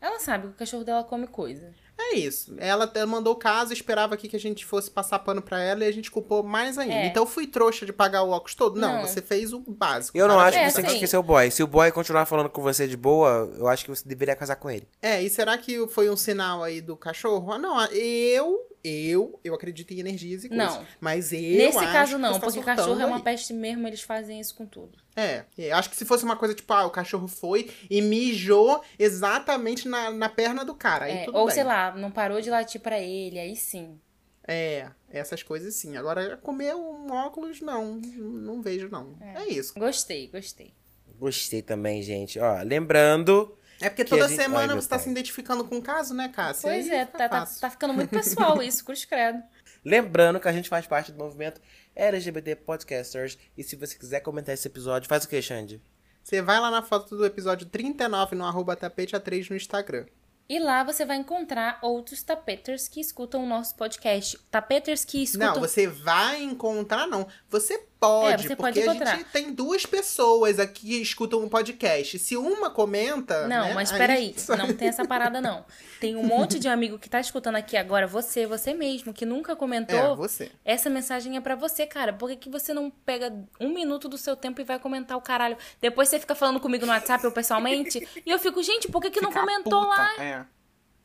[0.00, 1.72] ela sabe que o cachorro dela come coisa.
[2.00, 2.54] É isso.
[2.58, 5.84] Ela até mandou o caso, esperava aqui que a gente fosse passar pano pra ela
[5.84, 6.94] e a gente culpou mais ainda.
[6.94, 7.06] É.
[7.06, 8.78] Então eu fui trouxa de pagar o óculos todo?
[8.80, 9.06] Não, Não.
[9.06, 10.16] você fez o básico.
[10.16, 11.50] Eu não acho É, que você tem que assim- esquecer o boy.
[11.50, 14.56] Se o boy continuar falando com você de boa, eu acho que você deveria casar
[14.56, 14.86] com ele.
[15.02, 17.52] É, e será que foi um sinal aí do cachorro?
[17.52, 20.66] Ah, não, eu, eu, eu acredito em energias e coisas.
[20.74, 20.86] Não.
[21.00, 23.22] Mas eu Nesse acho caso não, tá porque cachorro é uma aí.
[23.22, 24.98] peste mesmo, eles fazem isso com tudo.
[25.16, 28.82] É, é, acho que se fosse uma coisa tipo, ah, o cachorro foi e mijou
[28.98, 31.54] exatamente na, na perna do cara, aí É, tudo ou bem.
[31.54, 33.98] sei lá, não parou de latir pra ele, aí sim.
[34.46, 35.96] É, essas coisas sim.
[35.96, 39.16] Agora, comer um óculos, não, não vejo não.
[39.20, 39.74] É, isso.
[39.78, 40.72] Gostei, gostei.
[41.18, 42.38] Gostei também, gente.
[42.38, 43.57] Ó, lembrando.
[43.80, 45.04] É porque Que toda gente- semana Ai, você tá pai.
[45.04, 46.68] se identificando com um caso, né, Cássia?
[46.68, 49.42] Pois Aí é, tá, tá, tá ficando muito pessoal isso, cruz credo.
[49.84, 51.60] Lembrando que a gente faz parte do movimento
[51.94, 53.38] LGBT Podcasters.
[53.56, 55.80] E se você quiser comentar esse episódio, faz o que, Xande?
[56.22, 60.06] Você vai lá na foto do episódio 39 no arroba tapete A3 no Instagram.
[60.48, 64.38] E lá você vai encontrar outros tapeters que escutam o nosso podcast.
[64.50, 65.54] Tapeters que escutam.
[65.54, 67.28] Não, você vai encontrar, não.
[67.50, 69.16] Você pode, É, você porque pode a encontrar.
[69.16, 72.18] gente tem duas pessoas aqui que escutam um podcast.
[72.18, 73.46] Se uma comenta.
[73.48, 74.56] Não, né, mas aí peraí, sai.
[74.56, 75.64] não tem essa parada não.
[76.00, 79.56] Tem um monte de amigo que tá escutando aqui agora, você, você mesmo, que nunca
[79.56, 79.96] comentou.
[79.98, 80.50] É, você.
[80.64, 82.12] Essa mensagem é pra você, cara.
[82.12, 85.20] Por que, que você não pega um minuto do seu tempo e vai comentar o
[85.20, 85.56] caralho?
[85.80, 89.10] Depois você fica falando comigo no WhatsApp ou pessoalmente, e eu fico, gente, por que,
[89.10, 90.24] que não Ficar comentou puta, lá?
[90.24, 90.46] É.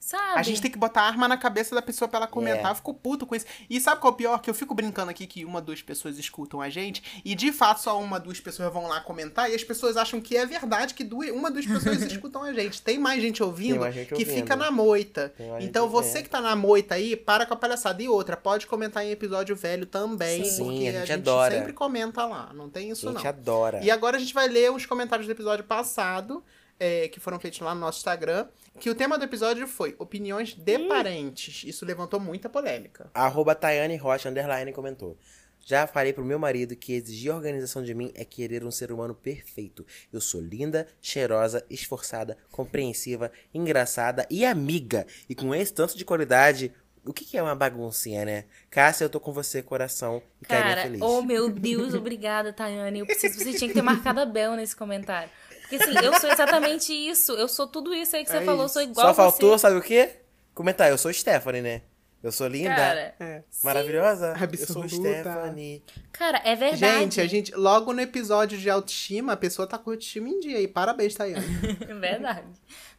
[0.05, 0.37] Sabe?
[0.37, 2.65] A gente tem que botar arma na cabeça da pessoa pra ela comentar.
[2.65, 2.71] É.
[2.71, 3.45] Eu fico puto com isso.
[3.69, 4.37] E sabe qual é o pior?
[4.39, 7.21] Que eu fico brincando aqui que uma, duas pessoas escutam a gente.
[7.23, 9.49] E de fato só uma, duas pessoas vão lá comentar.
[9.49, 12.81] E as pessoas acham que é verdade que duas, uma, duas pessoas escutam a gente.
[12.81, 14.35] Tem mais gente ouvindo mais gente que ouvindo.
[14.35, 15.33] fica na moita.
[15.61, 18.03] Então gente você que tá na moita aí, para com a palhaçada.
[18.03, 20.43] E outra, pode comentar em episódio velho também.
[20.43, 20.65] Sim.
[20.65, 21.55] porque a a gente, gente adora.
[21.55, 22.51] sempre comenta lá.
[22.53, 23.29] Não tem isso A gente não.
[23.29, 23.81] adora.
[23.81, 26.43] E agora a gente vai ler os comentários do episódio passado,
[26.79, 28.47] é, que foram feitos lá no nosso Instagram.
[28.79, 31.63] Que o tema do episódio foi opiniões de parentes.
[31.65, 33.09] Isso levantou muita polêmica.
[33.13, 35.17] Arroba Tayane Rocha, underline, comentou.
[35.65, 39.15] Já falei pro meu marido que exigir organização de mim é querer um ser humano
[39.15, 39.85] perfeito.
[40.11, 45.07] Eu sou linda, cheirosa, esforçada, compreensiva, engraçada e amiga.
[45.29, 46.73] E com esse tanto de qualidade,
[47.05, 48.45] o que, que é uma baguncinha, né?
[48.69, 51.01] Cássia, eu tô com você, coração e carinha Cara, feliz.
[51.01, 52.99] oh meu Deus, obrigada, Tayane.
[52.99, 55.29] Eu preciso, você tinha que ter marcado a Bel nesse comentário.
[55.63, 57.31] Porque assim, eu sou exatamente isso.
[57.33, 58.73] Eu sou tudo isso aí que você É falou, isso.
[58.75, 59.61] sou igual Só faltou, você.
[59.63, 60.17] sabe o quê?
[60.53, 61.81] Comentar, eu sou Stephanie, né?
[62.21, 63.43] Eu sou linda, Cara, É.
[63.61, 64.27] maravilhosa.
[64.37, 64.87] Eu Absoluta.
[64.87, 65.83] sou Stephanie.
[66.13, 66.79] cara, é verdade.
[66.99, 70.57] Gente, a gente, logo no episódio de autoestima, a pessoa tá com autoestima em dia
[70.57, 70.67] aí.
[70.67, 71.43] Parabéns, Tayane.
[71.89, 72.47] É verdade.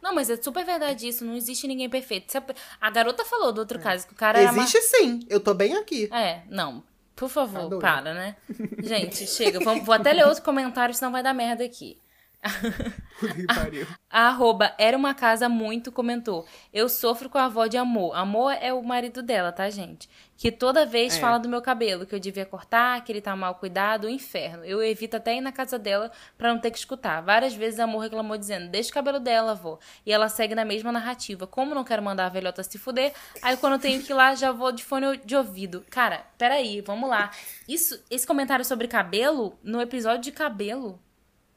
[0.02, 1.24] Não, mas é super verdade isso.
[1.24, 2.36] Não existe ninguém perfeito.
[2.78, 5.20] A, garota falou do outro caso, que o cara Existe sim.
[5.30, 6.10] Eu tô bem aqui.
[6.12, 6.82] É, não.
[7.16, 7.80] Por Tá favor, doido.
[7.80, 8.36] para, né?
[8.82, 9.58] Gente, chega.
[9.60, 11.96] Vamos, vou até ler outro comentário, senão vai dar merda aqui.
[13.18, 13.86] Puta que pariu.
[14.10, 16.46] A arroba era uma casa muito comentou.
[16.72, 18.14] Eu sofro com a avó de amor.
[18.16, 20.08] Amor é o marido dela, tá, gente?
[20.36, 21.20] Que toda vez É.
[21.20, 24.64] fala do meu cabelo, que eu devia cortar, que ele tá mal cuidado, o inferno.
[24.64, 27.20] Eu evito até ir na casa dela pra não ter que escutar.
[27.22, 29.78] Várias vezes a amor reclamou dizendo: Deixa o cabelo dela, avó.
[30.04, 31.46] E ela segue na mesma narrativa.
[31.46, 34.34] Como não quero mandar a velhota se fuder, aí quando eu tenho que ir lá,
[34.34, 35.84] já vou de fone de ouvido.
[35.88, 37.30] Cara, peraí, vamos lá.
[37.68, 41.00] Isso, esse comentário sobre cabelo, no episódio de cabelo.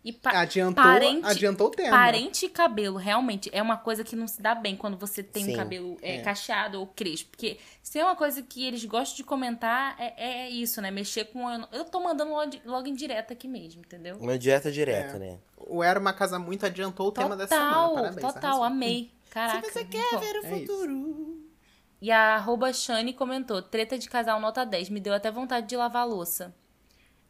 [0.08, 1.90] E pa- Adiantou, parente- adiantou o tema.
[1.90, 5.44] Parente e cabelo, realmente, é uma coisa que não se dá bem quando você tem
[5.44, 6.22] Sim, um cabelo é, é.
[6.22, 7.32] cacheado ou crespo.
[7.32, 10.90] Porque se é uma coisa que eles gostam de comentar, é, é isso, né?
[10.92, 11.46] Mexer com.
[11.74, 14.16] Eu tô mandando logo, logo em direto aqui mesmo, entendeu?
[14.18, 15.20] Uma dieta direta, É.
[15.20, 15.40] né?
[15.58, 17.74] O Era Uma Casa Muito adiantou o tema dessa semana.
[17.74, 18.34] Total, Parabéns.
[18.34, 19.12] total, amei.
[19.30, 19.68] Caraca.
[19.68, 20.20] Se você quer bom.
[20.20, 21.44] ver o É futuro.
[22.02, 24.90] E a arroba Shane comentou: treta de casal nota 10.
[24.90, 26.56] Me deu até vontade de lavar a louça.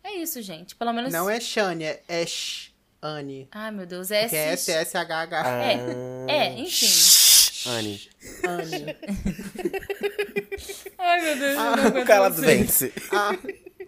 [0.03, 0.75] É isso, gente.
[0.75, 1.11] Pelo menos.
[1.11, 2.71] Não é Shane, é Ash.
[3.01, 3.47] Anne.
[3.51, 4.09] Ai, meu Deus.
[4.09, 5.37] É Que é esses- S-S-H-H.
[5.37, 7.69] É, Ah, é, enfim.
[7.69, 8.01] Anne.
[8.43, 8.97] Anne.
[10.97, 11.51] Ai, meu Deus.
[11.51, 12.59] eu não Ah, aguento Calado vocês.
[12.59, 12.93] vence.
[13.11, 13.35] Ah,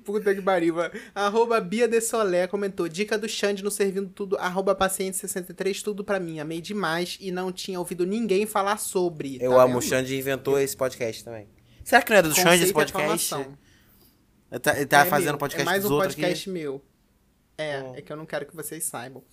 [0.06, 0.76] puta que pariu.
[0.76, 0.92] mano.
[1.16, 2.88] Arroba Bia de Solé comentou.
[2.88, 4.38] Dica do Xande no Servindo Tudo.
[4.38, 6.40] Arroba Paciente63, tudo pra mim.
[6.40, 9.38] Amei demais e não tinha ouvido ninguém falar sobre.
[9.42, 9.78] Eu tá amo.
[9.78, 9.90] O vendo?
[9.90, 11.48] Xande inventou esse podcast também.
[11.84, 13.34] Será que não é do Xande esse Conceito podcast?
[13.34, 13.58] afirmação.
[14.52, 16.82] Ele tá, ele tá É fazendo meu, podcast É mais dos um outros podcast meu.
[17.58, 19.24] É, é que eu não quero que vocês saibam.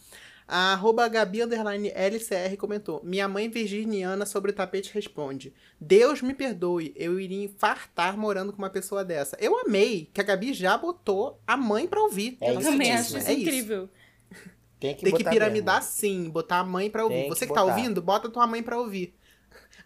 [0.48, 6.34] A arroba Gabi underline LCR comentou: Minha mãe virginiana sobre o tapete responde: Deus me
[6.34, 9.36] perdoe, eu iria infartar morando com uma pessoa dessa.
[9.40, 12.36] Eu amei que a Gabi já botou a mãe pra ouvir.
[12.40, 13.42] É Eu isso também acho isso é isso.
[13.42, 13.88] incrível.
[14.78, 15.90] Tem que, Tem que botar piramidar mesmo.
[15.90, 17.14] sim, botar a mãe pra ouvir.
[17.22, 17.74] Tem Você que que tá botar.
[17.76, 19.14] ouvindo, bota tua mãe pra ouvir.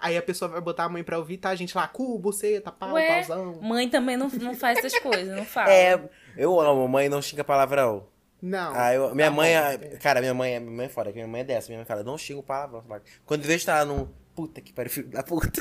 [0.00, 1.50] Aí a pessoa vai botar a mãe pra ouvir, tá?
[1.50, 3.60] A gente lá, cu, buceta, pau, Ué, pauzão.
[3.60, 5.70] mãe também não, não faz essas coisas, não fala.
[5.70, 6.00] É,
[6.36, 6.88] eu amo.
[6.88, 8.06] Mãe não xinga palavrão.
[8.42, 8.72] Não.
[8.74, 9.86] Ah, eu, minha tá mãe, bom.
[9.94, 11.68] ah, cara, minha mãe, minha mãe é foda, minha mãe é dessa.
[11.68, 12.82] Minha mãe fala, não xinga o palavrão.
[13.26, 14.08] Quando vejo tá num.
[14.34, 15.60] Puta que pariu, filho da puta.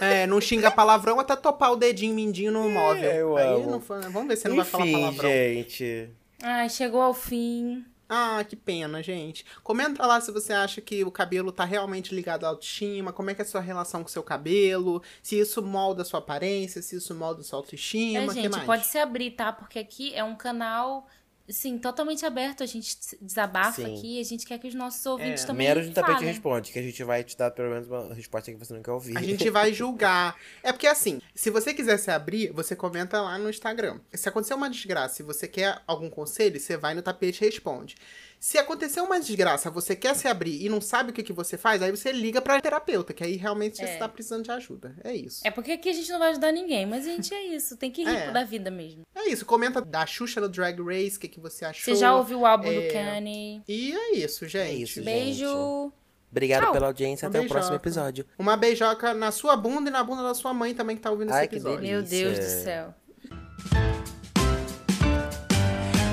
[0.00, 3.10] É, não xinga palavrão até topar o dedinho mindinho no móvel.
[3.10, 3.70] eu Aí amo.
[3.70, 5.30] não Vamos ver se não vai falar Enfim, palavrão.
[5.30, 6.10] gente.
[6.42, 7.84] Ai, chegou ao fim.
[8.14, 9.42] Ah, que pena, gente.
[9.62, 13.34] Comenta lá se você acha que o cabelo tá realmente ligado à autoestima, como é
[13.34, 16.82] que é a sua relação com o seu cabelo, se isso molda a sua aparência,
[16.82, 18.64] se isso molda a sua autoestima, É, que gente, mais?
[18.64, 19.50] pode se abrir, tá?
[19.50, 21.06] Porque aqui é um canal,
[21.48, 22.62] assim, totalmente aberto.
[22.62, 23.96] A gente desabafa Sim.
[23.96, 26.72] aqui e a gente quer que os nossos ouvintes É, também Menos no tapete responde,
[26.72, 29.16] que a gente vai te dar pelo menos uma resposta que você não quer ouvir.
[29.16, 30.36] A gente vai julgar.
[30.62, 34.00] É porque assim, se você quiser se abrir, você comenta lá no Instagram.
[34.12, 37.96] Se acontecer uma desgraça e você quer algum conselho, você vai no tapete e responde.
[38.44, 41.56] Se acontecer uma desgraça, você quer se abrir e não sabe o que, que você
[41.56, 43.96] faz, aí você liga pra terapeuta, que aí realmente você É.
[43.98, 44.96] tá precisando de ajuda.
[45.04, 45.42] É isso.
[45.46, 47.76] É porque aqui a gente não vai ajudar ninguém, mas a gente é isso.
[47.76, 48.32] Tem que rir É.
[48.32, 49.02] da vida mesmo.
[49.14, 49.46] É isso.
[49.46, 51.94] Comenta da Xuxa no Drag Race, o que, que você achou.
[51.94, 52.80] Você já ouviu o álbum É.
[52.88, 53.62] do Kanye?
[53.68, 54.82] E é isso, gente.
[54.82, 55.04] isso, gente.
[55.04, 55.92] Beijo.
[56.28, 56.72] Obrigado Tchau.
[56.72, 57.88] pela audiência, Um até o próximo beijoca.
[57.88, 58.26] episódio.
[58.36, 61.30] Uma beijoca na sua bunda e na bunda da sua mãe também que tá ouvindo
[61.30, 61.82] Ai, esse que episódio.
[61.82, 62.94] Meu Deus do céu.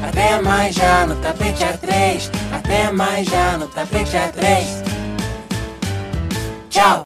[0.08, 2.30] Até mais já no tapete A3.
[2.54, 4.84] Até mais já no tapete A3.
[6.70, 7.04] Tchau.